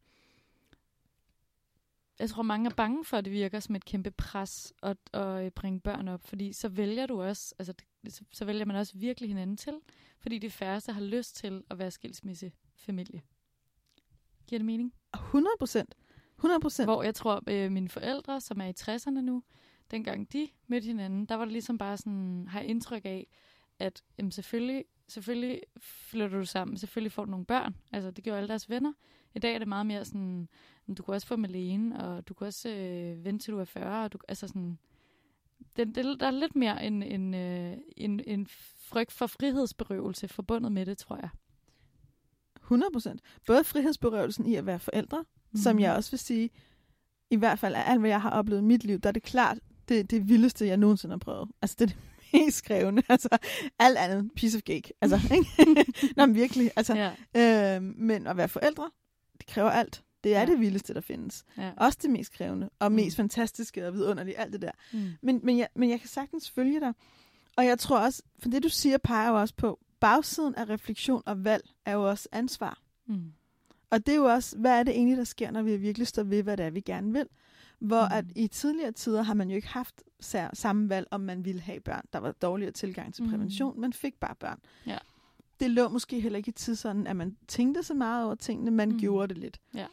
Jeg 2.18 2.30
tror, 2.30 2.42
mange 2.42 2.70
er 2.70 2.74
bange 2.74 3.04
for, 3.04 3.16
at 3.16 3.24
det 3.24 3.32
virker 3.32 3.60
som 3.60 3.74
et 3.74 3.84
kæmpe 3.84 4.10
pres 4.10 4.72
at, 4.82 4.96
at 5.12 5.44
øh, 5.44 5.50
bringe 5.50 5.80
børn 5.80 6.08
op. 6.08 6.22
Fordi 6.24 6.52
så 6.52 6.68
vælger 6.68 7.06
du 7.06 7.22
også, 7.22 7.54
altså 7.58 7.72
det, 7.72 8.14
så, 8.14 8.24
så 8.32 8.44
vælger 8.44 8.64
man 8.64 8.76
også 8.76 8.92
virkelig 8.98 9.30
hinanden 9.30 9.56
til. 9.56 9.80
Fordi 10.18 10.38
de 10.38 10.50
færreste 10.50 10.92
har 10.92 11.00
lyst 11.00 11.36
til 11.36 11.62
at 11.70 11.78
være 11.78 11.90
skilsmissefamilie. 11.90 13.22
Giver 14.46 14.58
det 14.58 14.66
mening? 14.66 14.94
100 15.14 15.54
procent. 15.58 15.94
100 16.36 16.60
procent. 16.60 16.86
Hvor 16.86 17.02
jeg 17.02 17.14
tror, 17.14 17.42
øh, 17.46 17.72
mine 17.72 17.88
forældre, 17.88 18.40
som 18.40 18.60
er 18.60 18.66
i 18.66 18.72
60'erne 18.80 19.20
nu, 19.20 19.42
dengang 19.90 20.32
de 20.32 20.48
mødte 20.66 20.86
hinanden, 20.86 21.26
der 21.26 21.34
var 21.34 21.44
det 21.44 21.52
ligesom 21.52 21.78
bare 21.78 21.96
sådan, 21.96 22.46
har 22.48 22.60
indtryk 22.60 23.04
af, 23.04 23.26
at 23.78 24.02
jamen, 24.18 24.30
selvfølgelig, 24.30 24.84
selvfølgelig 25.12 25.60
flytter 25.80 26.38
du 26.38 26.44
sammen, 26.44 26.76
selvfølgelig 26.76 27.12
får 27.12 27.24
du 27.24 27.30
nogle 27.30 27.46
børn. 27.46 27.76
Altså, 27.92 28.10
det 28.10 28.24
gjorde 28.24 28.38
alle 28.38 28.48
deres 28.48 28.70
venner. 28.70 28.92
I 29.34 29.38
dag 29.38 29.54
er 29.54 29.58
det 29.58 29.68
meget 29.68 29.86
mere 29.86 30.04
sådan, 30.04 30.48
"Men 30.86 30.94
du 30.94 31.02
kan 31.02 31.14
også 31.14 31.26
få 31.26 31.36
dem 31.36 31.44
alene, 31.44 32.04
og 32.04 32.28
du 32.28 32.34
kan 32.34 32.46
også 32.46 32.68
øh, 32.68 33.24
vente 33.24 33.44
til 33.44 33.52
du 33.52 33.58
er 33.58 33.64
40. 33.64 34.04
Og 34.04 34.12
du, 34.12 34.18
altså 34.28 34.48
sådan, 34.48 34.78
det, 35.76 35.94
det, 35.94 36.20
der 36.20 36.26
er 36.26 36.30
lidt 36.30 36.56
mere 36.56 36.84
en, 36.86 37.02
en, 37.02 37.34
øh, 37.34 37.76
en, 37.96 38.20
en 38.26 38.46
frygt 38.76 39.12
for 39.12 39.26
frihedsberøvelse 39.26 40.28
forbundet 40.28 40.72
med 40.72 40.86
det, 40.86 40.98
tror 40.98 41.16
jeg. 41.16 41.28
100 42.62 42.90
procent. 42.92 43.20
Både 43.46 43.64
frihedsberøvelsen 43.64 44.46
i 44.46 44.54
at 44.54 44.66
være 44.66 44.78
forældre, 44.78 45.24
mm. 45.50 45.56
som 45.56 45.78
jeg 45.78 45.94
også 45.96 46.10
vil 46.10 46.18
sige, 46.18 46.50
i 47.30 47.36
hvert 47.36 47.58
fald 47.58 47.74
af 47.74 47.82
alt, 47.86 48.00
hvad 48.00 48.10
jeg 48.10 48.22
har 48.22 48.30
oplevet 48.30 48.60
i 48.60 48.64
mit 48.64 48.84
liv, 48.84 48.98
der 48.98 49.08
er 49.08 49.12
det 49.12 49.22
klart 49.22 49.58
det, 49.88 50.10
det 50.10 50.28
vildeste, 50.28 50.66
jeg 50.66 50.76
nogensinde 50.76 51.12
har 51.12 51.18
prøvet. 51.18 51.50
Altså, 51.62 51.76
det 51.78 51.96
krævende. 52.66 53.02
Altså, 53.08 53.28
alt 53.78 53.98
andet, 53.98 54.30
piece 54.36 54.56
of 54.56 54.62
cake. 54.62 54.92
Altså, 55.00 55.20
ikke? 55.36 55.84
Nå, 56.16 56.26
men 56.26 56.34
virkelig. 56.34 56.70
Altså, 56.76 57.12
Ja, 57.34 57.76
øh, 57.76 57.82
men 57.82 58.26
at 58.26 58.36
være 58.36 58.48
forældre, 58.48 58.90
det 59.38 59.46
kræver 59.46 59.70
alt. 59.70 60.02
Det 60.24 60.34
er 60.36 60.40
Ja. 60.40 60.46
det 60.46 60.60
vildeste, 60.60 60.94
der 60.94 61.00
findes. 61.00 61.44
ja. 61.58 61.70
Også 61.76 61.98
det 62.02 62.10
mest 62.10 62.32
krævende, 62.32 62.70
og 62.78 62.92
Mm. 62.92 62.96
mest 62.96 63.16
fantastiske 63.16 63.86
og 63.86 63.94
vidunderlige, 63.94 64.38
alt 64.38 64.52
det 64.52 64.62
der. 64.62 64.70
Mm. 64.92 65.10
Men, 65.22 65.40
men, 65.42 65.58
jeg, 65.58 65.68
men 65.76 65.90
jeg 65.90 66.00
kan 66.00 66.08
sagtens 66.08 66.50
følge 66.50 66.80
dig. 66.80 66.92
Og 67.56 67.64
jeg 67.66 67.78
tror 67.78 67.98
også, 67.98 68.22
for 68.38 68.48
det 68.48 68.62
du 68.62 68.68
siger, 68.68 68.98
peger 68.98 69.28
jo 69.28 69.40
også 69.40 69.54
på, 69.56 69.78
bagsiden 70.00 70.54
af 70.54 70.68
refleksion 70.68 71.22
og 71.26 71.44
valg 71.44 71.64
er 71.86 71.92
jo 71.92 72.08
også 72.08 72.28
ansvar. 72.32 72.78
Mm. 73.06 73.32
Og 73.90 74.06
det 74.06 74.12
er 74.12 74.16
jo 74.16 74.24
også, 74.24 74.58
hvad 74.58 74.78
er 74.78 74.82
det 74.82 74.94
egentlig, 74.94 75.16
der 75.16 75.24
sker, 75.24 75.50
når 75.50 75.62
vi 75.62 75.76
virkelig 75.76 76.06
står 76.06 76.22
ved, 76.22 76.42
hvad 76.42 76.56
det 76.56 76.66
er, 76.66 76.70
vi 76.70 76.80
gerne 76.80 77.12
vil. 77.12 77.26
Hvor 77.82 78.02
Mm. 78.04 78.14
at 78.16 78.24
i 78.36 78.46
tidligere 78.48 78.92
tider 78.92 79.22
har 79.22 79.34
man 79.34 79.48
jo 79.50 79.56
ikke 79.56 79.68
haft 79.68 80.02
sær- 80.20 80.50
samme 80.54 80.88
valg, 80.88 81.06
om 81.10 81.20
man 81.20 81.44
ville 81.44 81.60
have 81.60 81.80
børn. 81.80 82.02
Der 82.12 82.18
var 82.18 82.32
dårligere 82.32 82.72
tilgang 82.72 83.14
til 83.14 83.24
Mm. 83.24 83.30
prævention, 83.30 83.80
man 83.80 83.92
fik 83.92 84.14
bare 84.20 84.34
børn. 84.40 84.58
Ja. 84.86 84.98
Det 85.60 85.70
lå 85.70 85.88
måske 85.88 86.20
heller 86.20 86.36
ikke 86.36 86.48
i 86.48 86.52
tid 86.52 86.74
sådan, 86.76 87.06
at 87.06 87.16
man 87.16 87.36
tænkte 87.48 87.82
så 87.82 87.94
meget 87.94 88.24
over 88.26 88.34
tingene, 88.34 88.70
man 88.70 88.88
Mm. 88.88 88.94
mm. 88.94 89.00
gjorde 89.00 89.28
det 89.34 89.38
lidt. 89.38 89.60
Ja. 89.74 89.86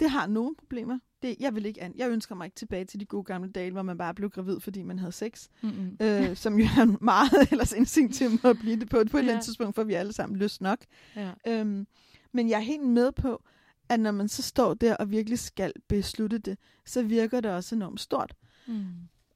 Det 0.00 0.10
har 0.10 0.26
nogle 0.26 0.54
problemer. 0.58 0.98
Det, 1.22 1.36
jeg, 1.40 1.54
vil 1.54 1.66
ikke 1.66 1.82
an, 1.82 1.92
jeg 1.96 2.10
ønsker 2.10 2.34
mig 2.34 2.44
ikke 2.44 2.54
tilbage 2.54 2.84
til 2.84 3.00
de 3.00 3.04
gode 3.04 3.24
gamle 3.24 3.50
dage, 3.50 3.70
hvor 3.70 3.82
man 3.82 3.98
bare 3.98 4.14
blev 4.14 4.30
gravid, 4.30 4.60
fordi 4.60 4.82
man 4.82 4.98
havde 4.98 5.12
sex. 5.12 5.48
Mm-hmm. 5.62 5.96
Øh, 6.00 6.36
som 6.36 6.58
jo 6.58 6.64
er 6.64 6.96
meget 7.04 7.52
ellers 7.52 7.72
instinktivt 7.72 8.44
at 8.44 8.58
blive 8.58 8.76
det 8.80 8.88
på. 8.88 8.96
På 8.96 9.00
et 9.00 9.12
ja. 9.12 9.18
eller 9.18 9.32
andet 9.32 9.44
tidspunkt 9.44 9.74
får 9.74 9.84
vi 9.84 9.94
alle 9.94 10.12
sammen 10.12 10.38
lyst 10.38 10.60
nok. 10.60 10.78
Ja. 11.16 11.30
Øhm, 11.46 11.86
men 12.32 12.48
jeg 12.48 12.56
er 12.56 12.60
helt 12.62 12.82
med 12.86 13.12
på, 13.12 13.42
at 13.92 14.00
når 14.00 14.10
man 14.10 14.28
så 14.28 14.42
står 14.42 14.74
der 14.74 14.96
og 14.96 15.10
virkelig 15.10 15.38
skal 15.38 15.72
beslutte 15.88 16.38
det, 16.38 16.58
så 16.86 17.02
virker 17.02 17.40
det 17.40 17.50
også 17.50 17.74
enormt 17.74 18.00
stort. 18.00 18.34
Mm. 18.66 18.84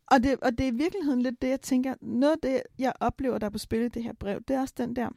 Og 0.07 0.23
det, 0.23 0.37
og 0.43 0.59
det 0.59 0.65
er 0.65 0.73
i 0.73 0.77
virkeligheden 0.77 1.23
lidt 1.23 1.43
det, 1.43 1.49
jeg 1.49 1.61
tænker, 1.61 1.95
noget 2.01 2.33
af 2.33 2.39
det, 2.43 2.63
jeg 2.79 2.93
oplever, 3.01 3.39
der 3.39 3.47
er 3.47 3.51
på 3.51 3.59
spil 3.59 3.81
i 3.81 3.89
det 3.89 4.03
her 4.03 4.13
brev, 4.13 4.41
det 4.49 4.57
er 4.57 4.61
også 4.61 4.75
den 4.77 4.97
der, 4.97 5.09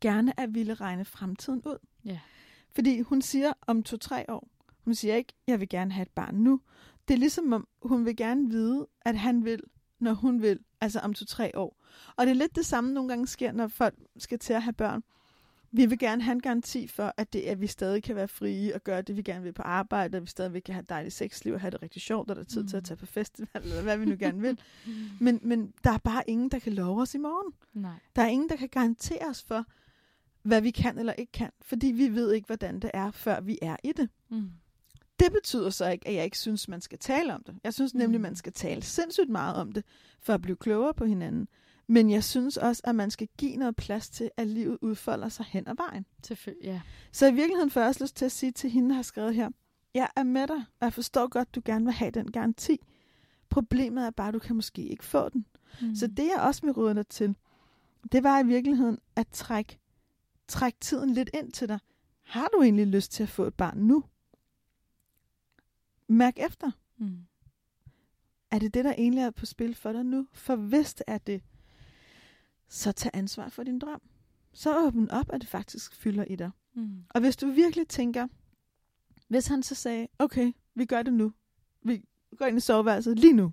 gerne 0.00 0.40
at 0.40 0.54
ville 0.54 0.74
regne 0.74 1.04
fremtiden 1.04 1.62
ud. 1.66 1.78
Ja. 2.04 2.20
Fordi 2.74 3.00
hun 3.00 3.22
siger 3.22 3.52
om 3.66 3.82
to-tre 3.82 4.24
år, 4.28 4.48
hun 4.84 4.94
siger 4.94 5.14
ikke, 5.14 5.32
jeg 5.46 5.60
vil 5.60 5.68
gerne 5.68 5.92
have 5.92 6.02
et 6.02 6.10
barn 6.10 6.34
nu. 6.34 6.60
Det 7.08 7.14
er 7.14 7.18
ligesom, 7.18 7.52
om 7.52 7.68
hun 7.82 8.04
vil 8.04 8.16
gerne 8.16 8.50
vide, 8.50 8.86
at 9.00 9.18
han 9.18 9.44
vil, 9.44 9.60
når 9.98 10.12
hun 10.12 10.42
vil, 10.42 10.58
altså 10.80 11.00
om 11.00 11.14
to-tre 11.14 11.50
år. 11.54 11.76
Og 12.16 12.26
det 12.26 12.30
er 12.30 12.36
lidt 12.36 12.56
det 12.56 12.66
samme, 12.66 12.92
nogle 12.92 13.08
gange 13.08 13.26
sker, 13.26 13.52
når 13.52 13.68
folk 13.68 13.94
skal 14.18 14.38
til 14.38 14.52
at 14.52 14.62
have 14.62 14.72
børn. 14.72 15.02
Vi 15.74 15.86
vil 15.86 15.98
gerne 15.98 16.22
have 16.22 16.32
en 16.32 16.40
garanti 16.42 16.86
for, 16.88 17.14
at, 17.16 17.32
det, 17.32 17.40
at 17.40 17.60
vi 17.60 17.66
stadig 17.66 18.02
kan 18.02 18.16
være 18.16 18.28
frie 18.28 18.74
og 18.74 18.84
gøre 18.84 19.02
det, 19.02 19.16
vi 19.16 19.22
gerne 19.22 19.42
vil 19.42 19.52
på 19.52 19.62
arbejde, 19.62 20.16
at 20.16 20.22
vi 20.22 20.26
stadig 20.28 20.64
kan 20.64 20.74
have 20.74 20.82
et 20.82 20.88
dejligt 20.88 21.14
sexliv 21.14 21.54
og 21.54 21.60
have 21.60 21.70
det 21.70 21.82
rigtig 21.82 22.02
sjovt, 22.02 22.30
og 22.30 22.36
der 22.36 22.42
er 22.42 22.46
tid 22.46 22.62
mm. 22.62 22.68
til 22.68 22.76
at 22.76 22.82
Mm. 22.82 22.84
tage 22.84 22.96
på 22.96 23.06
festival, 23.06 23.48
eller 23.64 23.82
hvad 23.82 23.98
vi 23.98 24.04
nu 24.04 24.16
gerne 24.18 24.40
vil. 24.40 24.58
Men, 25.20 25.40
men 25.42 25.72
der 25.84 25.90
er 25.90 25.98
bare 25.98 26.22
ingen, 26.26 26.48
der 26.48 26.58
kan 26.58 26.72
love 26.72 27.02
os 27.02 27.14
i 27.14 27.18
morgen. 27.18 27.52
Nej. 27.74 27.92
Der 28.16 28.22
er 28.22 28.28
ingen, 28.28 28.48
der 28.48 28.56
kan 28.56 28.68
garantere 28.68 29.26
os 29.30 29.42
for, 29.42 29.64
hvad 30.42 30.60
vi 30.60 30.70
kan 30.70 30.98
eller 30.98 31.12
ikke 31.12 31.32
kan, 31.32 31.50
fordi 31.62 31.86
vi 31.86 32.08
ved 32.08 32.32
ikke, 32.32 32.46
hvordan 32.46 32.80
det 32.80 32.90
er, 32.94 33.10
før 33.10 33.40
vi 33.40 33.58
er 33.62 33.76
i 33.84 33.92
det. 33.96 34.08
Mm. 34.30 34.50
Det 35.20 35.32
betyder 35.32 35.70
så 35.70 35.88
ikke, 35.90 36.08
at 36.08 36.14
jeg 36.14 36.24
ikke 36.24 36.38
synes, 36.38 36.68
man 36.68 36.80
skal 36.80 36.98
tale 36.98 37.34
om 37.34 37.42
det. 37.42 37.54
Jeg 37.64 37.74
synes 37.74 37.94
nemlig, 37.94 38.20
Mm. 38.20 38.22
man 38.22 38.36
skal 38.36 38.52
tale 38.52 38.82
sindssygt 38.82 39.28
meget 39.30 39.56
om 39.56 39.72
det, 39.72 39.84
for 40.20 40.34
at 40.34 40.42
blive 40.42 40.56
klogere 40.56 40.94
på 40.94 41.04
hinanden. 41.04 41.48
Men 41.86 42.10
jeg 42.10 42.24
synes 42.24 42.56
også, 42.56 42.82
at 42.84 42.94
man 42.94 43.10
skal 43.10 43.28
give 43.38 43.56
noget 43.56 43.76
plads 43.76 44.10
til, 44.10 44.30
at 44.36 44.46
livet 44.46 44.78
udfolder 44.82 45.28
sig 45.28 45.46
hen 45.48 45.68
ad 45.68 45.74
vejen. 45.76 46.06
Selvfølgelig, 46.24 46.64
ja. 46.64 46.80
Så 47.12 47.26
i 47.26 47.34
virkeligheden 47.34 47.70
får 47.70 47.80
jeg 47.80 47.88
også 47.88 48.04
lyst 48.04 48.16
til 48.16 48.24
at 48.24 48.32
sige 48.32 48.52
til 48.52 48.70
hende, 48.70 48.88
der 48.88 48.94
har 48.94 49.02
skrevet 49.02 49.34
her, 49.34 49.50
jeg 49.94 50.08
er 50.16 50.22
med 50.22 50.46
dig, 50.46 50.56
og 50.56 50.84
jeg 50.84 50.92
forstår 50.92 51.28
godt, 51.28 51.54
du 51.54 51.62
gerne 51.64 51.84
vil 51.84 51.94
have 51.94 52.10
den 52.10 52.30
garanti. 52.30 52.78
Problemet 53.48 54.06
er 54.06 54.10
bare, 54.10 54.28
at 54.28 54.34
du 54.34 54.38
kan 54.38 54.56
måske 54.56 54.82
ikke 54.82 55.04
få 55.04 55.28
den. 55.28 55.46
Mm. 55.80 55.94
Så 55.94 56.06
det, 56.06 56.26
jeg 56.36 56.40
også 56.40 56.62
vil 56.62 56.72
råde 56.72 56.94
dig 56.94 57.06
til, 57.06 57.36
det 58.12 58.22
var 58.22 58.40
i 58.40 58.46
virkeligheden 58.46 58.98
at 59.16 59.28
trække, 59.28 59.78
trække 60.48 60.78
tiden 60.80 61.10
lidt 61.10 61.30
ind 61.34 61.52
til 61.52 61.68
dig. 61.68 61.78
Har 62.22 62.48
du 62.48 62.62
egentlig 62.62 62.86
lyst 62.86 63.12
til 63.12 63.22
at 63.22 63.28
få 63.28 63.44
et 63.44 63.54
barn 63.54 63.78
nu? 63.78 64.04
Mærk 66.08 66.34
efter. 66.36 66.70
Mm. 66.96 67.18
Er 68.50 68.58
det 68.58 68.74
det, 68.74 68.84
der 68.84 68.92
egentlig 68.92 69.22
er 69.22 69.30
på 69.30 69.46
spil 69.46 69.74
for 69.74 69.92
dig 69.92 70.04
nu? 70.04 70.26
For 70.32 70.56
hvis 70.56 70.94
det 70.94 71.04
er 71.06 71.18
det, 71.18 71.42
så 72.72 72.92
tag 72.92 73.10
ansvar 73.14 73.48
for 73.48 73.62
din 73.62 73.78
drøm. 73.78 74.00
Så 74.52 74.86
åbn 74.86 75.10
op, 75.10 75.30
at 75.32 75.40
det 75.40 75.48
faktisk 75.48 75.94
fylder 75.94 76.24
i 76.24 76.36
dig. 76.36 76.50
Mm. 76.74 77.04
Og 77.10 77.20
hvis 77.20 77.36
du 77.36 77.50
virkelig 77.50 77.88
tænker, 77.88 78.28
hvis 79.28 79.46
han 79.46 79.62
så 79.62 79.74
sagde, 79.74 80.08
okay, 80.18 80.52
vi 80.74 80.84
gør 80.84 81.02
det 81.02 81.12
nu. 81.12 81.32
Vi 81.82 82.04
går 82.38 82.46
ind 82.46 82.56
i 82.56 82.60
soveværelset 82.60 83.18
lige 83.18 83.32
nu. 83.32 83.52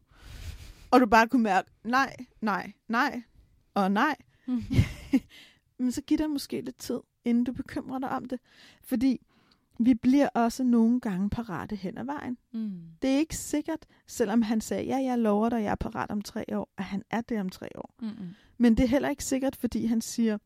Og 0.92 1.02
du 1.02 1.06
bare 1.06 1.28
kunne 1.28 1.44
mærke, 1.44 1.72
nej, 1.84 2.16
nej, 2.42 2.74
nej 2.88 3.22
og 3.74 3.92
nej. 3.92 4.16
Mm. 4.48 4.64
Men 5.80 5.92
så 5.92 6.02
giv 6.02 6.18
dig 6.18 6.30
måske 6.30 6.62
lidt 6.62 6.78
tid, 6.78 7.00
inden 7.26 7.44
du 7.44 7.54
bekymrer 7.54 8.00
dig 8.00 8.10
om 8.10 8.26
det. 8.26 8.40
Fordi 8.84 9.22
vi 9.80 9.94
bliver 9.94 10.30
også 10.34 10.64
nogle 10.64 11.00
gange 11.00 11.30
parate 11.30 11.76
hen 11.76 11.98
ad 11.98 12.04
vejen. 12.04 12.38
Mm. 12.52 12.82
Det 13.02 13.10
er 13.10 13.18
ikke 13.18 13.38
sikkert, 13.38 13.86
selvom 14.08 14.42
han 14.42 14.62
sagde, 14.62 14.84
ja, 14.84 14.98
jeg 14.98 15.20
lover 15.20 15.50
dig, 15.50 15.64
jeg 15.64 15.72
er 15.72 15.76
parat 15.76 16.12
om 16.12 16.22
tre 16.22 16.46
år, 16.58 16.70
at 16.78 16.84
han 16.84 17.04
er 17.10 17.22
det 17.22 17.40
om 17.40 17.50
tre 17.50 17.68
år. 17.76 17.94
Mm-mm. 18.02 18.30
Men 18.58 18.78
det 18.78 18.84
er 18.84 18.88
heller 18.88 19.10
ikke 19.10 19.24
sikkert, 19.24 19.56
fordi 19.56 19.86
han 19.86 20.02
siger, 20.02 20.38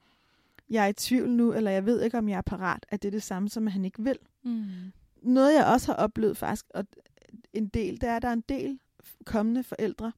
jeg 0.69 0.83
er 0.83 0.87
i 0.87 0.93
tvivl 0.93 1.29
nu, 1.29 1.53
eller 1.53 1.71
jeg 1.71 1.85
ved 1.85 2.01
ikke, 2.01 2.17
om 2.17 2.29
jeg 2.29 2.37
er 2.37 2.41
parat, 2.41 2.85
at 2.89 3.01
det 3.01 3.07
er 3.07 3.11
det 3.11 3.23
samme, 3.23 3.49
som 3.49 3.67
han 3.67 3.85
ikke 3.85 4.03
vil. 4.03 4.17
Mm. 4.43 4.65
Noget, 5.21 5.55
jeg 5.55 5.65
også 5.65 5.87
har 5.91 5.95
oplevet 5.95 6.37
faktisk, 6.37 6.65
og 6.73 6.85
en 7.53 7.67
del, 7.67 8.01
det 8.01 8.09
er, 8.09 8.19
der 8.19 8.27
er 8.27 8.33
en 8.33 8.43
del 8.49 8.79
kommende 9.25 9.63
forældre, 9.63 10.11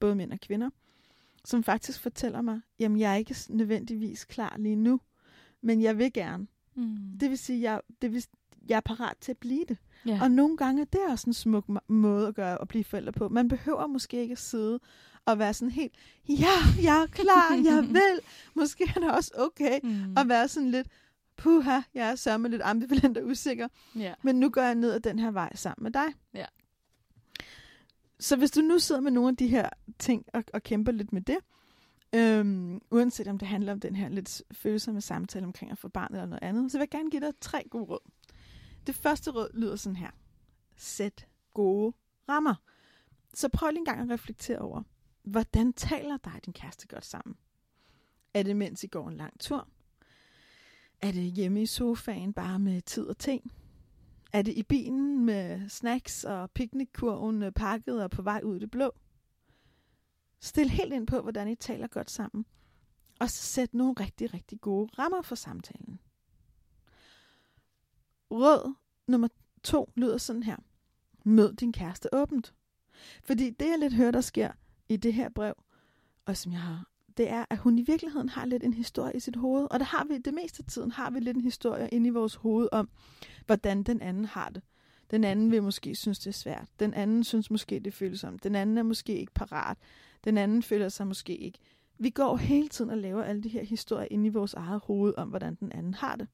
både 0.00 0.14
mænd 0.14 0.32
og 0.32 0.40
kvinder, 0.40 0.70
som 1.44 1.62
faktisk 1.62 2.00
fortæller 2.00 2.42
mig, 2.42 2.60
jamen 2.78 2.98
jeg 2.98 3.12
er 3.12 3.16
ikke 3.16 3.36
nødvendigvis 3.48 4.24
klar 4.24 4.56
lige 4.58 4.76
nu, 4.76 5.00
men 5.60 5.82
jeg 5.82 5.98
vil 5.98 6.12
gerne. 6.12 6.46
Mm. 6.74 7.18
Det 7.20 7.30
vil 7.30 7.38
sige, 7.38 7.60
jeg, 7.62 7.80
det 8.02 8.12
vil, 8.12 8.24
jeg 8.68 8.76
er 8.76 8.80
parat 8.80 9.16
til 9.20 9.32
at 9.32 9.38
blive 9.38 9.64
det. 9.68 9.76
ja. 10.06 10.18
Og 10.22 10.30
nogle 10.30 10.56
gange 10.56 10.84
det 10.84 11.00
er 11.06 11.10
også 11.12 11.30
en 11.30 11.34
smuk 11.34 11.64
måde 11.88 12.28
at 12.28 12.34
gøre 12.34 12.60
at 12.60 12.68
blive 12.68 12.84
forældre 12.84 13.12
på. 13.12 13.28
Man 13.28 13.48
behøver 13.48 13.86
måske 13.86 14.20
ikke 14.20 14.32
at 14.32 14.38
sidde 14.38 14.80
og 15.24 15.38
være 15.38 15.54
sådan 15.54 15.70
helt, 15.70 15.92
ja, 16.28 16.82
jeg 16.82 17.02
er 17.02 17.06
klar, 17.06 17.54
jeg 17.64 17.88
vil. 17.98 18.20
Måske 18.54 18.92
er 18.96 19.00
det 19.00 19.10
også 19.10 19.30
okay 19.38 19.78
mm. 19.82 20.16
at 20.16 20.28
være 20.28 20.48
sådan 20.48 20.70
lidt, 20.70 20.86
puha, 21.36 21.80
jeg 21.94 22.10
er 22.10 22.14
sørme 22.14 22.48
lidt 22.48 22.62
ambivalent 22.62 23.18
og 23.18 23.26
usikker. 23.26 23.68
ja. 23.96 24.14
Men 24.22 24.36
nu 24.40 24.48
går 24.50 24.62
jeg 24.62 24.74
ned 24.74 24.92
ad 24.92 25.00
den 25.00 25.18
her 25.18 25.30
vej 25.30 25.56
sammen 25.56 25.82
med 25.82 25.90
dig. 25.90 26.06
Ja. 26.34 26.46
Så 28.20 28.36
hvis 28.36 28.50
du 28.50 28.60
nu 28.60 28.78
sidder 28.78 29.00
med 29.00 29.10
nogle 29.10 29.28
af 29.28 29.36
de 29.36 29.46
her 29.46 29.68
ting 29.98 30.24
og, 30.32 30.44
og 30.54 30.62
kæmper 30.62 30.92
lidt 30.92 31.12
med 31.12 31.20
det, 31.20 31.36
øhm, 32.14 32.80
uanset 32.90 33.28
om 33.28 33.38
det 33.38 33.48
handler 33.48 33.72
om 33.72 33.80
den 33.80 33.96
her 33.96 34.08
lidt 34.08 34.42
følsomme 34.52 35.00
samtale 35.00 35.46
omkring 35.46 35.70
at 35.72 35.78
få 35.78 35.88
barn 35.88 36.14
eller 36.14 36.26
noget 36.26 36.42
andet, 36.42 36.72
så 36.72 36.78
vil 36.78 36.82
jeg 36.82 36.98
gerne 36.98 37.10
give 37.10 37.20
dig 37.20 37.32
tre 37.40 37.64
gode 37.70 37.84
råd. 37.84 38.10
Det 38.86 38.94
første 38.94 39.30
råd 39.30 39.50
lyder 39.54 39.76
sådan 39.76 39.96
her. 39.96 40.10
Sæt 40.76 41.26
gode 41.54 41.96
rammer. 42.28 42.54
Så 43.34 43.48
prøv 43.48 43.70
lige 43.70 43.78
en 43.78 43.84
gang 43.84 44.00
at 44.00 44.10
reflektere 44.10 44.58
over, 44.58 44.82
hvordan 45.22 45.72
taler 45.72 46.16
dig 46.16 46.32
og 46.36 46.44
din 46.44 46.52
kæreste 46.52 46.86
godt 46.86 47.04
sammen? 47.04 47.36
Er 48.34 48.42
det 48.42 48.56
mens 48.56 48.84
I 48.84 48.86
går 48.86 49.08
en 49.08 49.16
lang 49.16 49.40
tur? 49.40 49.68
Er 51.00 51.12
det 51.12 51.22
hjemme 51.22 51.62
i 51.62 51.66
sofaen 51.66 52.32
bare 52.32 52.58
med 52.58 52.82
tid 52.82 53.06
og 53.06 53.18
ting? 53.18 53.52
Er 54.32 54.42
det 54.42 54.52
i 54.52 54.62
bilen 54.62 55.24
med 55.24 55.68
snacks 55.68 56.24
og 56.24 56.50
piknikkurven 56.50 57.42
øh, 57.42 57.52
pakket 57.52 58.02
og 58.02 58.10
på 58.10 58.22
vej 58.22 58.40
ud 58.44 58.56
i 58.56 58.58
det 58.58 58.70
blå? 58.70 58.92
Stil 60.40 60.70
helt 60.70 60.92
ind 60.92 61.06
på, 61.06 61.20
hvordan 61.20 61.48
I 61.48 61.54
taler 61.54 61.86
godt 61.86 62.10
sammen. 62.10 62.46
Og 63.20 63.30
så 63.30 63.42
sæt 63.42 63.74
nogle 63.74 63.94
rigtig, 64.00 64.34
rigtig 64.34 64.60
gode 64.60 64.90
rammer 64.98 65.22
for 65.22 65.34
samtalen. 65.34 66.00
Råd 68.30 68.74
nummer 69.08 69.28
to 69.62 69.92
lyder 69.96 70.18
sådan 70.18 70.42
her. 70.42 70.56
Mød 71.24 71.52
din 71.52 71.72
kæreste 71.72 72.08
åbent. 72.12 72.54
Fordi 73.24 73.50
det, 73.50 73.66
jeg 73.66 73.78
lidt 73.78 73.94
hører, 73.94 74.10
der 74.10 74.20
sker 74.20 74.50
i 74.88 74.96
det 74.96 75.12
her 75.12 75.28
brev, 75.28 75.54
og 76.26 76.36
som 76.36 76.52
jeg 76.52 76.60
har, 76.60 76.88
det 77.16 77.30
er, 77.30 77.44
at 77.50 77.58
hun 77.58 77.78
i 77.78 77.82
virkeligheden 77.82 78.28
har 78.28 78.44
lidt 78.44 78.62
en 78.62 78.74
historie 78.74 79.16
i 79.16 79.20
sit 79.20 79.36
hoved. 79.36 79.66
Og 79.70 79.78
der 79.78 79.84
har 79.84 80.04
vi 80.04 80.18
det 80.18 80.34
meste 80.34 80.62
af 80.66 80.70
tiden, 80.70 80.90
har 80.90 81.10
vi 81.10 81.20
lidt 81.20 81.36
en 81.36 81.42
historie 81.42 81.88
inde 81.88 82.06
i 82.06 82.10
vores 82.10 82.34
hoved 82.34 82.68
om, 82.72 82.88
hvordan 83.46 83.82
den 83.82 84.02
anden 84.02 84.24
har 84.24 84.48
det. 84.48 84.62
Den 85.10 85.24
anden 85.24 85.50
vil 85.50 85.62
måske 85.62 85.94
synes, 85.94 86.18
det 86.18 86.26
er 86.26 86.32
svært. 86.32 86.68
Den 86.80 86.94
anden 86.94 87.24
synes 87.24 87.50
måske, 87.50 87.80
det 87.80 87.94
føles 87.94 88.20
som. 88.20 88.38
Den 88.38 88.54
anden 88.54 88.78
er 88.78 88.82
måske 88.82 89.18
ikke 89.18 89.32
parat. 89.34 89.78
Den 90.24 90.38
anden 90.38 90.62
føler 90.62 90.88
sig 90.88 91.06
måske 91.06 91.36
ikke. 91.36 91.58
Vi 91.98 92.10
går 92.10 92.36
hele 92.36 92.68
tiden 92.68 92.90
og 92.90 92.98
laver 92.98 93.22
alle 93.22 93.42
de 93.42 93.48
her 93.48 93.64
historier 93.64 94.08
inde 94.10 94.26
i 94.26 94.28
vores 94.28 94.54
eget 94.54 94.80
hoved 94.84 95.14
om, 95.16 95.28
hvordan 95.28 95.54
den 95.54 95.72
anden 95.72 95.94
har 95.94 96.16
det. 96.16 96.28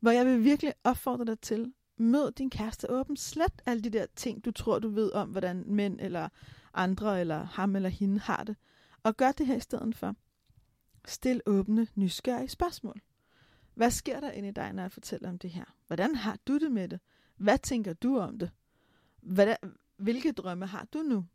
Hvor 0.00 0.10
jeg 0.10 0.26
vil 0.26 0.44
virkelig 0.44 0.72
opfordre 0.84 1.24
dig 1.24 1.40
til, 1.40 1.72
mød 1.96 2.32
din 2.32 2.50
kæreste 2.50 2.90
åben. 2.90 3.16
Slet 3.16 3.62
alle 3.66 3.82
de 3.82 3.90
der 3.90 4.06
ting, 4.16 4.44
du 4.44 4.50
tror, 4.50 4.78
du 4.78 4.88
ved 4.88 5.12
om, 5.12 5.28
hvordan 5.28 5.64
mænd 5.66 6.00
eller 6.00 6.28
andre, 6.74 7.20
eller 7.20 7.44
ham 7.44 7.76
eller 7.76 7.88
hende 7.88 8.18
har 8.18 8.44
det. 8.44 8.56
Og 9.02 9.16
gør 9.16 9.32
det 9.32 9.46
her 9.46 9.56
i 9.56 9.60
stedet 9.60 9.96
for. 9.96 10.14
Stil 11.06 11.42
åbne, 11.46 11.86
nysgerrige 11.94 12.48
spørgsmål. 12.48 13.00
Hvad 13.74 13.90
sker 13.90 14.20
der 14.20 14.30
inde 14.30 14.48
i 14.48 14.52
dig, 14.52 14.72
når 14.72 14.82
jeg 14.82 14.92
fortæller 14.92 15.28
om 15.28 15.38
det 15.38 15.50
her? 15.50 15.64
Hvordan 15.86 16.14
har 16.14 16.38
du 16.48 16.58
det 16.58 16.72
med 16.72 16.88
det? 16.88 17.00
Hvad 17.36 17.58
tænker 17.58 17.92
du 17.92 18.18
om 18.18 18.38
det? 18.38 18.50
Hvad, 19.22 19.54
hvilke 19.96 20.32
drømme 20.32 20.66
har 20.66 20.86
du 20.92 20.98
nu? 20.98 21.26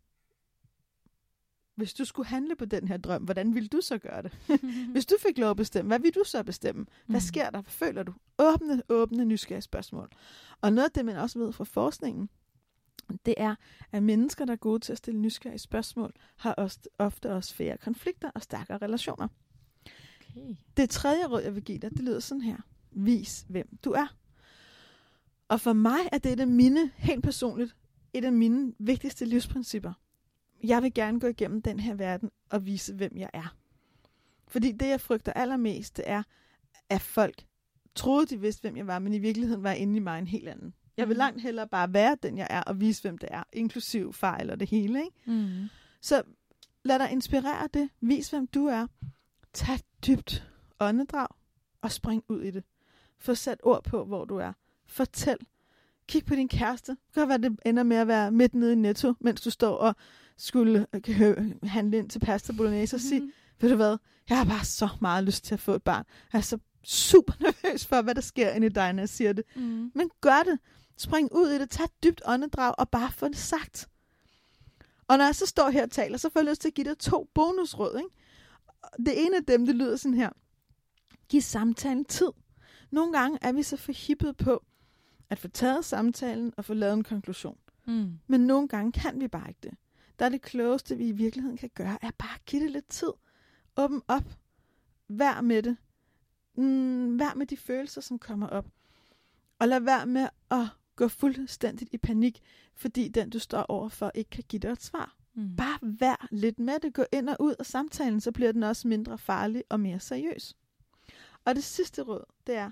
Hvis 1.75 1.93
du 1.93 2.05
skulle 2.05 2.27
handle 2.27 2.55
på 2.55 2.65
den 2.65 2.88
her 2.88 2.97
drøm, 2.97 3.23
hvordan 3.23 3.55
ville 3.55 3.67
du 3.69 3.81
så 3.81 3.97
gøre 3.97 4.21
det? 4.21 4.31
Hvis 4.93 5.05
du 5.05 5.15
fik 5.27 5.38
lov 5.38 5.49
at 5.49 5.57
bestemme, 5.57 5.88
hvad 5.89 5.99
vil 5.99 6.15
du 6.15 6.23
så 6.25 6.43
bestemme? 6.43 6.86
Hvad 7.05 7.15
Mm. 7.19 7.21
sker 7.21 7.49
der? 7.49 7.62
Hvad 7.62 7.71
føler 7.71 8.03
du? 8.03 8.13
Åbne, 8.39 8.83
åbne, 8.89 9.25
nysgerrige 9.25 9.62
spørgsmål. 9.62 10.09
Og 10.62 10.73
noget 10.73 10.86
af 10.86 10.91
det, 10.91 11.05
man 11.05 11.15
også 11.17 11.39
ved 11.39 11.51
fra 11.53 11.63
forskningen, 11.63 12.29
det 13.25 13.33
er, 13.38 13.55
at 13.91 14.03
mennesker, 14.03 14.45
der 14.45 14.53
er 14.53 14.57
gode 14.57 14.79
til 14.79 14.91
at 14.91 14.97
stille 14.97 15.19
nysgerrige 15.19 15.59
spørgsmål, 15.59 16.13
har 16.38 16.53
også, 16.53 16.79
ofte 16.97 17.31
også 17.31 17.55
færre 17.55 17.77
konflikter 17.77 18.31
og 18.36 18.41
stærkere 18.41 18.77
relationer. 18.77 19.27
Okay. 20.19 20.55
Det 20.77 20.89
tredje 20.89 21.25
råd, 21.25 21.41
jeg 21.41 21.55
vil 21.55 21.63
give 21.63 21.77
dig, 21.77 21.91
det 21.91 21.99
lyder 21.99 22.19
sådan 22.19 22.41
her. 22.41 22.57
Vis, 22.91 23.45
hvem 23.49 23.77
du 23.86 23.91
er. 23.91 24.07
Og 25.47 25.62
for 25.62 25.73
mig 25.73 25.99
er 26.12 26.17
det 26.17 26.31
et 26.33 26.39
af 26.39 26.47
mine, 26.47 26.91
helt 26.95 27.23
personligt, 27.23 27.75
et 28.13 28.25
af 28.25 28.33
mine 28.33 28.73
vigtigste 28.79 29.25
livsprincipper. 29.25 29.93
Jeg 30.63 30.84
vil 30.84 30.93
gerne 30.93 31.19
gå 31.19 31.28
igennem 31.28 31.62
den 31.62 31.80
her 31.80 31.93
verden 31.93 32.32
og 32.49 32.65
vise, 32.65 32.93
hvem 32.93 33.17
jeg 33.17 33.30
er. 33.34 33.56
Fordi 34.47 34.71
det, 34.71 34.88
jeg 34.88 35.02
frygter 35.02 35.34
allermest, 35.34 35.97
det 35.97 36.06
er, 36.08 36.23
at 36.89 37.02
folk 37.02 37.43
troede, 37.95 38.26
de 38.26 38.39
vidste, 38.41 38.62
hvem 38.62 38.78
jeg 38.78 38.88
var, 38.88 38.99
men 38.99 39.13
i 39.13 39.19
virkeligheden 39.19 39.63
var 39.63 39.71
inde 39.71 39.97
i 39.97 39.99
mig 39.99 40.19
en 40.19 40.28
helt 40.28 40.49
anden. 40.49 40.73
Jeg 40.97 41.08
vil 41.08 41.13
Mhm. 41.13 41.17
langt 41.17 41.41
hellere 41.41 41.67
bare 41.67 41.93
være 41.93 42.17
den, 42.23 42.38
jeg 42.38 42.47
er, 42.49 42.62
og 42.62 42.80
vise, 42.80 43.02
hvem 43.02 43.17
det 43.17 43.30
er, 43.32 43.43
inklusiv 43.54 44.13
fejl 44.13 44.49
og 44.49 44.60
det 44.60 44.69
hele. 44.69 44.99
Ikke? 45.04 45.41
Mm. 45.41 45.67
Så 46.02 46.23
lad 46.84 46.99
dig 46.99 47.12
inspirere 47.12 47.67
det. 47.73 47.89
Vis, 48.02 48.30
hvem 48.30 48.47
du 48.47 48.65
er. 48.65 48.88
Tag 49.54 49.80
dybt 50.08 50.47
åndedrag 50.80 51.28
og 51.82 51.91
spring 51.91 52.23
ud 52.30 52.41
i 52.41 52.52
det. 52.52 52.63
Få 53.17 53.36
sat 53.36 53.60
ord 53.63 53.84
på, 53.84 54.06
hvor 54.06 54.26
du 54.26 54.38
er. 54.38 54.54
Fortæl. 54.86 55.38
Kig 56.07 56.25
på 56.25 56.35
din 56.35 56.47
kæreste. 56.49 56.91
Det 56.91 57.13
kan 57.13 57.29
være, 57.29 57.37
det 57.37 57.59
ender 57.65 57.83
med 57.83 57.97
at 57.97 58.07
være 58.07 58.31
midt 58.31 58.55
nede 58.55 58.71
i 58.71 58.75
netto, 58.75 59.13
mens 59.19 59.41
du 59.41 59.49
står 59.49 59.75
og 59.77 59.95
skulle 60.37 60.87
øh, 61.07 61.51
handle 61.63 61.97
ind 61.97 62.09
til 62.09 62.19
pasta 62.19 62.53
bolognese 62.53 62.95
og 62.95 62.99
sige, 62.99 63.19
Mhm. 63.21 63.31
ved 63.61 63.69
du 63.69 63.75
hvad, 63.75 63.97
jeg 64.29 64.37
har 64.37 64.45
bare 64.45 64.65
så 64.65 64.89
meget 65.01 65.23
lyst 65.23 65.43
til 65.43 65.53
at 65.53 65.59
få 65.59 65.73
et 65.73 65.83
barn. 65.83 66.05
Jeg 66.33 66.37
er 66.39 66.43
så 66.43 66.57
super 66.83 67.33
nervøs 67.43 67.85
for, 67.85 68.01
hvad 68.01 68.15
der 68.15 68.21
sker 68.21 68.51
inde 68.51 68.67
i 68.67 68.69
dig, 68.69 68.93
når 68.93 69.01
jeg 69.01 69.09
siger 69.09 69.33
det. 69.33 69.43
Mm. 69.55 69.91
Men 69.95 70.09
gør 70.21 70.43
det. 70.45 70.59
Spring 70.97 71.29
ud 71.35 71.49
i 71.49 71.59
det. 71.59 71.69
Tag 71.69 71.83
et 71.83 72.03
dybt 72.03 72.21
åndedrag 72.25 72.73
og 72.77 72.89
bare 72.89 73.11
få 73.11 73.27
det 73.27 73.37
sagt. 73.37 73.87
Og 75.07 75.17
når 75.17 75.25
jeg 75.25 75.35
så 75.35 75.45
står 75.45 75.69
her 75.69 75.83
og 75.83 75.91
taler, 75.91 76.17
så 76.17 76.29
får 76.29 76.39
jeg 76.39 76.49
lyst 76.49 76.61
til 76.61 76.67
at 76.67 76.73
give 76.73 76.89
dig 76.89 76.97
to 76.97 77.29
bonusråd. 77.33 77.97
Ikke? 77.97 78.09
Det 79.05 79.25
ene 79.25 79.37
af 79.37 79.43
dem, 79.45 79.65
det 79.65 79.75
lyder 79.75 79.95
sådan 79.95 80.13
her. 80.13 80.29
Giv 81.29 81.41
samtalen 81.41 82.05
tid. 82.05 82.29
Nogle 82.91 83.13
gange 83.13 83.37
er 83.41 83.51
vi 83.51 83.63
så 83.63 83.77
forhippet 83.77 84.37
på 84.37 84.63
at 85.34 85.39
få 85.39 85.48
taget 85.48 85.86
samtalen 85.86 86.54
og 86.58 86.65
få 86.65 86.74
lavet 86.74 86.93
en 86.93 87.04
konklusion. 87.04 87.58
Mm. 87.86 88.19
Men 88.28 88.41
nogle 88.41 88.67
gange 88.67 88.91
kan 88.91 89.19
vi 89.19 89.28
bare 89.28 89.48
ikke 89.48 89.60
det. 89.63 89.74
Der 90.19 90.26
er 90.26 90.30
det 90.30 90.41
klogeste, 90.41 90.98
vi 90.98 91.08
i 91.08 91.12
virkeligheden 91.12 91.58
kan 91.58 91.69
gøre, 91.76 91.98
er 92.02 92.12
bare 92.17 92.36
at 92.36 92.46
give 92.46 92.63
det 92.63 92.72
lidt 92.72 92.89
tid. 92.89 93.12
Åbn 93.78 94.02
op. 94.08 94.24
Vær 95.08 95.41
med 95.41 95.63
det. 95.63 95.78
Mm, 96.56 97.19
vær 97.19 97.34
med 97.36 97.46
de 97.46 97.58
følelser, 97.58 98.02
som 98.02 98.19
kommer 98.19 98.48
op. 98.48 98.65
Og 99.60 99.67
lad 99.67 99.80
være 99.80 100.06
med 100.06 100.28
at 100.52 100.67
gå 100.96 101.08
fuldstændigt 101.08 101.89
i 101.93 101.98
panik, 101.98 102.41
fordi 102.76 103.08
den, 103.08 103.30
du 103.30 103.39
står 103.39 103.62
overfor, 103.62 104.12
ikke 104.13 104.30
kan 104.30 104.43
give 104.50 104.60
dig 104.60 104.69
et 104.69 104.84
svar. 104.84 105.15
Mm. 105.34 105.56
Bare 105.56 105.80
vær 105.82 106.28
lidt 106.32 106.60
med 106.60 106.80
det. 106.80 106.93
Gå 106.93 107.06
ind 107.12 107.30
og 107.30 107.38
ud 107.39 107.56
af 107.60 107.65
samtalen, 107.65 108.22
så 108.22 108.32
bliver 108.32 108.52
den 108.52 108.63
også 108.63 108.88
mindre 108.88 109.17
farlig 109.17 109.63
og 109.69 109.80
mere 109.80 110.00
seriøs. 110.00 110.56
Og 111.46 111.56
det 111.56 111.63
sidste 111.63 112.02
råd, 112.02 112.24
det 112.48 112.56
er, 112.56 112.72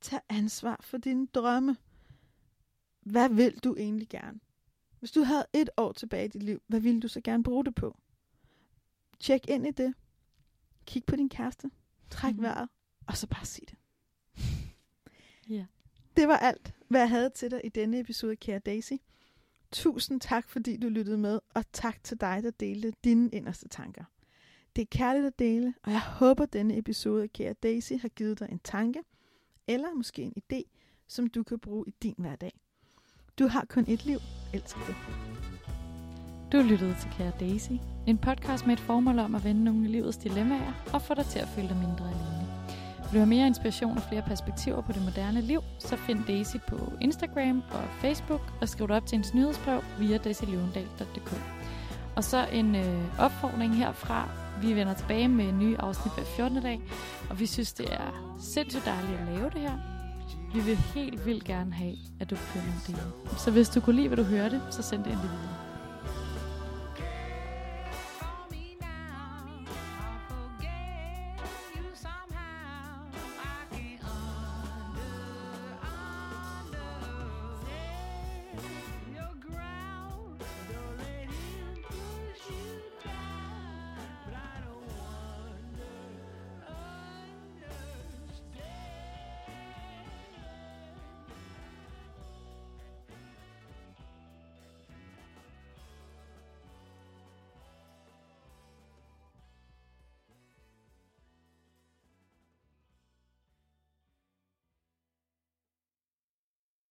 tag 0.00 0.20
ansvar 0.28 0.80
for 0.80 0.98
dine 0.98 1.26
drømme. 1.26 1.76
Hvad 3.02 3.28
vil 3.28 3.58
du 3.58 3.74
egentlig 3.78 4.08
gerne? 4.08 4.40
Hvis 4.98 5.10
du 5.12 5.22
havde 5.22 5.46
et 5.52 5.70
år 5.76 5.92
tilbage 5.92 6.24
i 6.24 6.28
dit 6.28 6.42
liv, 6.42 6.62
hvad 6.66 6.80
ville 6.80 7.00
du 7.00 7.08
så 7.08 7.20
gerne 7.20 7.42
bruge 7.42 7.64
det 7.64 7.74
på? 7.74 7.98
Tjek 9.20 9.48
ind 9.48 9.66
i 9.66 9.70
det. 9.70 9.94
Kig 10.86 11.04
på 11.06 11.16
din 11.16 11.28
kæreste. 11.28 11.70
Træk 12.10 12.34
Mhm. 12.34 12.42
vejret. 12.42 12.68
Og 13.06 13.16
så 13.16 13.26
bare 13.26 13.44
sig 13.44 13.64
det. 13.70 13.78
Ja. 15.48 15.66
Det 16.16 16.28
var 16.28 16.36
alt, 16.36 16.74
hvad 16.88 17.00
jeg 17.00 17.08
havde 17.10 17.30
til 17.30 17.50
dig 17.50 17.60
i 17.64 17.68
denne 17.68 18.00
episode 18.00 18.36
Kære 18.36 18.58
Daisy. 18.58 18.92
Tusind 19.72 20.20
tak, 20.20 20.48
fordi 20.50 20.76
du 20.76 20.88
lyttede 20.88 21.18
med, 21.18 21.40
og 21.54 21.64
tak 21.72 22.04
til 22.04 22.20
dig, 22.20 22.42
der 22.42 22.50
delte 22.50 22.92
dine 23.04 23.30
inderste 23.30 23.68
tanker. 23.68 24.04
Det 24.76 24.82
er 24.82 24.86
kærligt 24.90 25.26
at 25.26 25.38
dele, 25.38 25.74
og 25.82 25.92
jeg 25.92 26.00
håber, 26.02 26.46
denne 26.46 26.78
episode 26.78 27.22
af 27.22 27.32
Kære 27.32 27.52
Daisy 27.52 27.92
har 27.92 28.08
givet 28.08 28.38
dig 28.38 28.48
en 28.52 28.58
tanke, 28.58 29.02
eller 29.68 29.94
måske 29.94 30.22
en 30.22 30.34
idé, 30.42 30.62
som 31.08 31.26
du 31.26 31.42
kan 31.42 31.58
bruge 31.58 31.84
i 31.88 31.94
din 32.02 32.14
hverdag. 32.18 32.60
Du 33.38 33.48
har 33.48 33.64
kun 33.68 33.84
et 33.88 34.04
liv. 34.04 34.18
Elsk 34.52 34.76
det. 34.86 34.94
Du 36.52 36.58
lyttede 36.58 36.94
til 37.00 37.10
Kære 37.10 37.32
Daisy, 37.40 37.72
en 38.06 38.18
podcast 38.18 38.66
med 38.66 38.74
et 38.74 38.80
formål 38.80 39.18
om 39.18 39.34
at 39.34 39.44
vende 39.44 39.64
nogle 39.64 39.84
af 39.84 39.92
livets 39.92 40.16
dilemmaer 40.16 40.72
og 40.92 41.02
få 41.02 41.14
dig 41.14 41.26
til 41.26 41.38
at 41.38 41.48
føle 41.48 41.68
dig 41.68 41.76
mindre 41.76 42.04
alene. 42.04 42.46
Vil 42.98 43.12
du 43.12 43.18
have 43.18 43.26
mere 43.26 43.46
inspiration 43.46 43.96
og 43.96 44.02
flere 44.02 44.22
perspektiver 44.22 44.80
på 44.80 44.92
det 44.92 45.02
moderne 45.04 45.40
liv, 45.40 45.60
så 45.78 45.96
find 45.96 46.24
Daisy 46.24 46.56
på 46.68 46.92
Instagram 47.00 47.62
og 47.70 47.84
Facebook 48.00 48.40
og 48.60 48.68
skriv 48.68 48.88
dig 48.88 48.96
op 48.96 49.06
til 49.06 49.18
en 49.18 49.24
nyhedsbrev 49.34 49.82
via 49.98 50.18
daisylevendal.dk. 50.18 51.32
Og 52.16 52.24
så 52.24 52.46
en 52.52 52.74
øh, 52.74 53.20
opfordring 53.20 53.76
herfra. 53.76 54.28
Vi 54.62 54.76
vender 54.76 54.94
tilbage 54.94 55.28
med 55.28 55.52
nye 55.52 55.76
afsnit 55.78 56.14
hver 56.14 56.24
14. 56.24 56.62
dag, 56.62 56.80
og 57.30 57.40
vi 57.40 57.46
synes, 57.46 57.72
det 57.72 57.92
er 57.94 58.36
sindssygt 58.40 58.84
dejligt 58.84 59.20
at 59.20 59.26
lave 59.26 59.50
det 59.50 59.60
her. 59.60 59.91
Vi 60.54 60.60
vil 60.60 60.76
helt 60.76 61.26
vildt 61.26 61.44
gerne 61.44 61.72
have, 61.72 61.94
at 62.20 62.30
du 62.30 62.36
begynder 62.36 62.72
at 62.80 62.86
dele. 62.86 63.38
Så 63.38 63.50
hvis 63.50 63.68
du 63.68 63.80
kunne 63.80 63.96
lide, 63.96 64.08
hvad 64.08 64.16
du 64.16 64.22
hørte, 64.22 64.60
så 64.70 64.82
send 64.82 65.04
det 65.04 65.12
endelig 65.12 65.30
videre. 65.30 65.61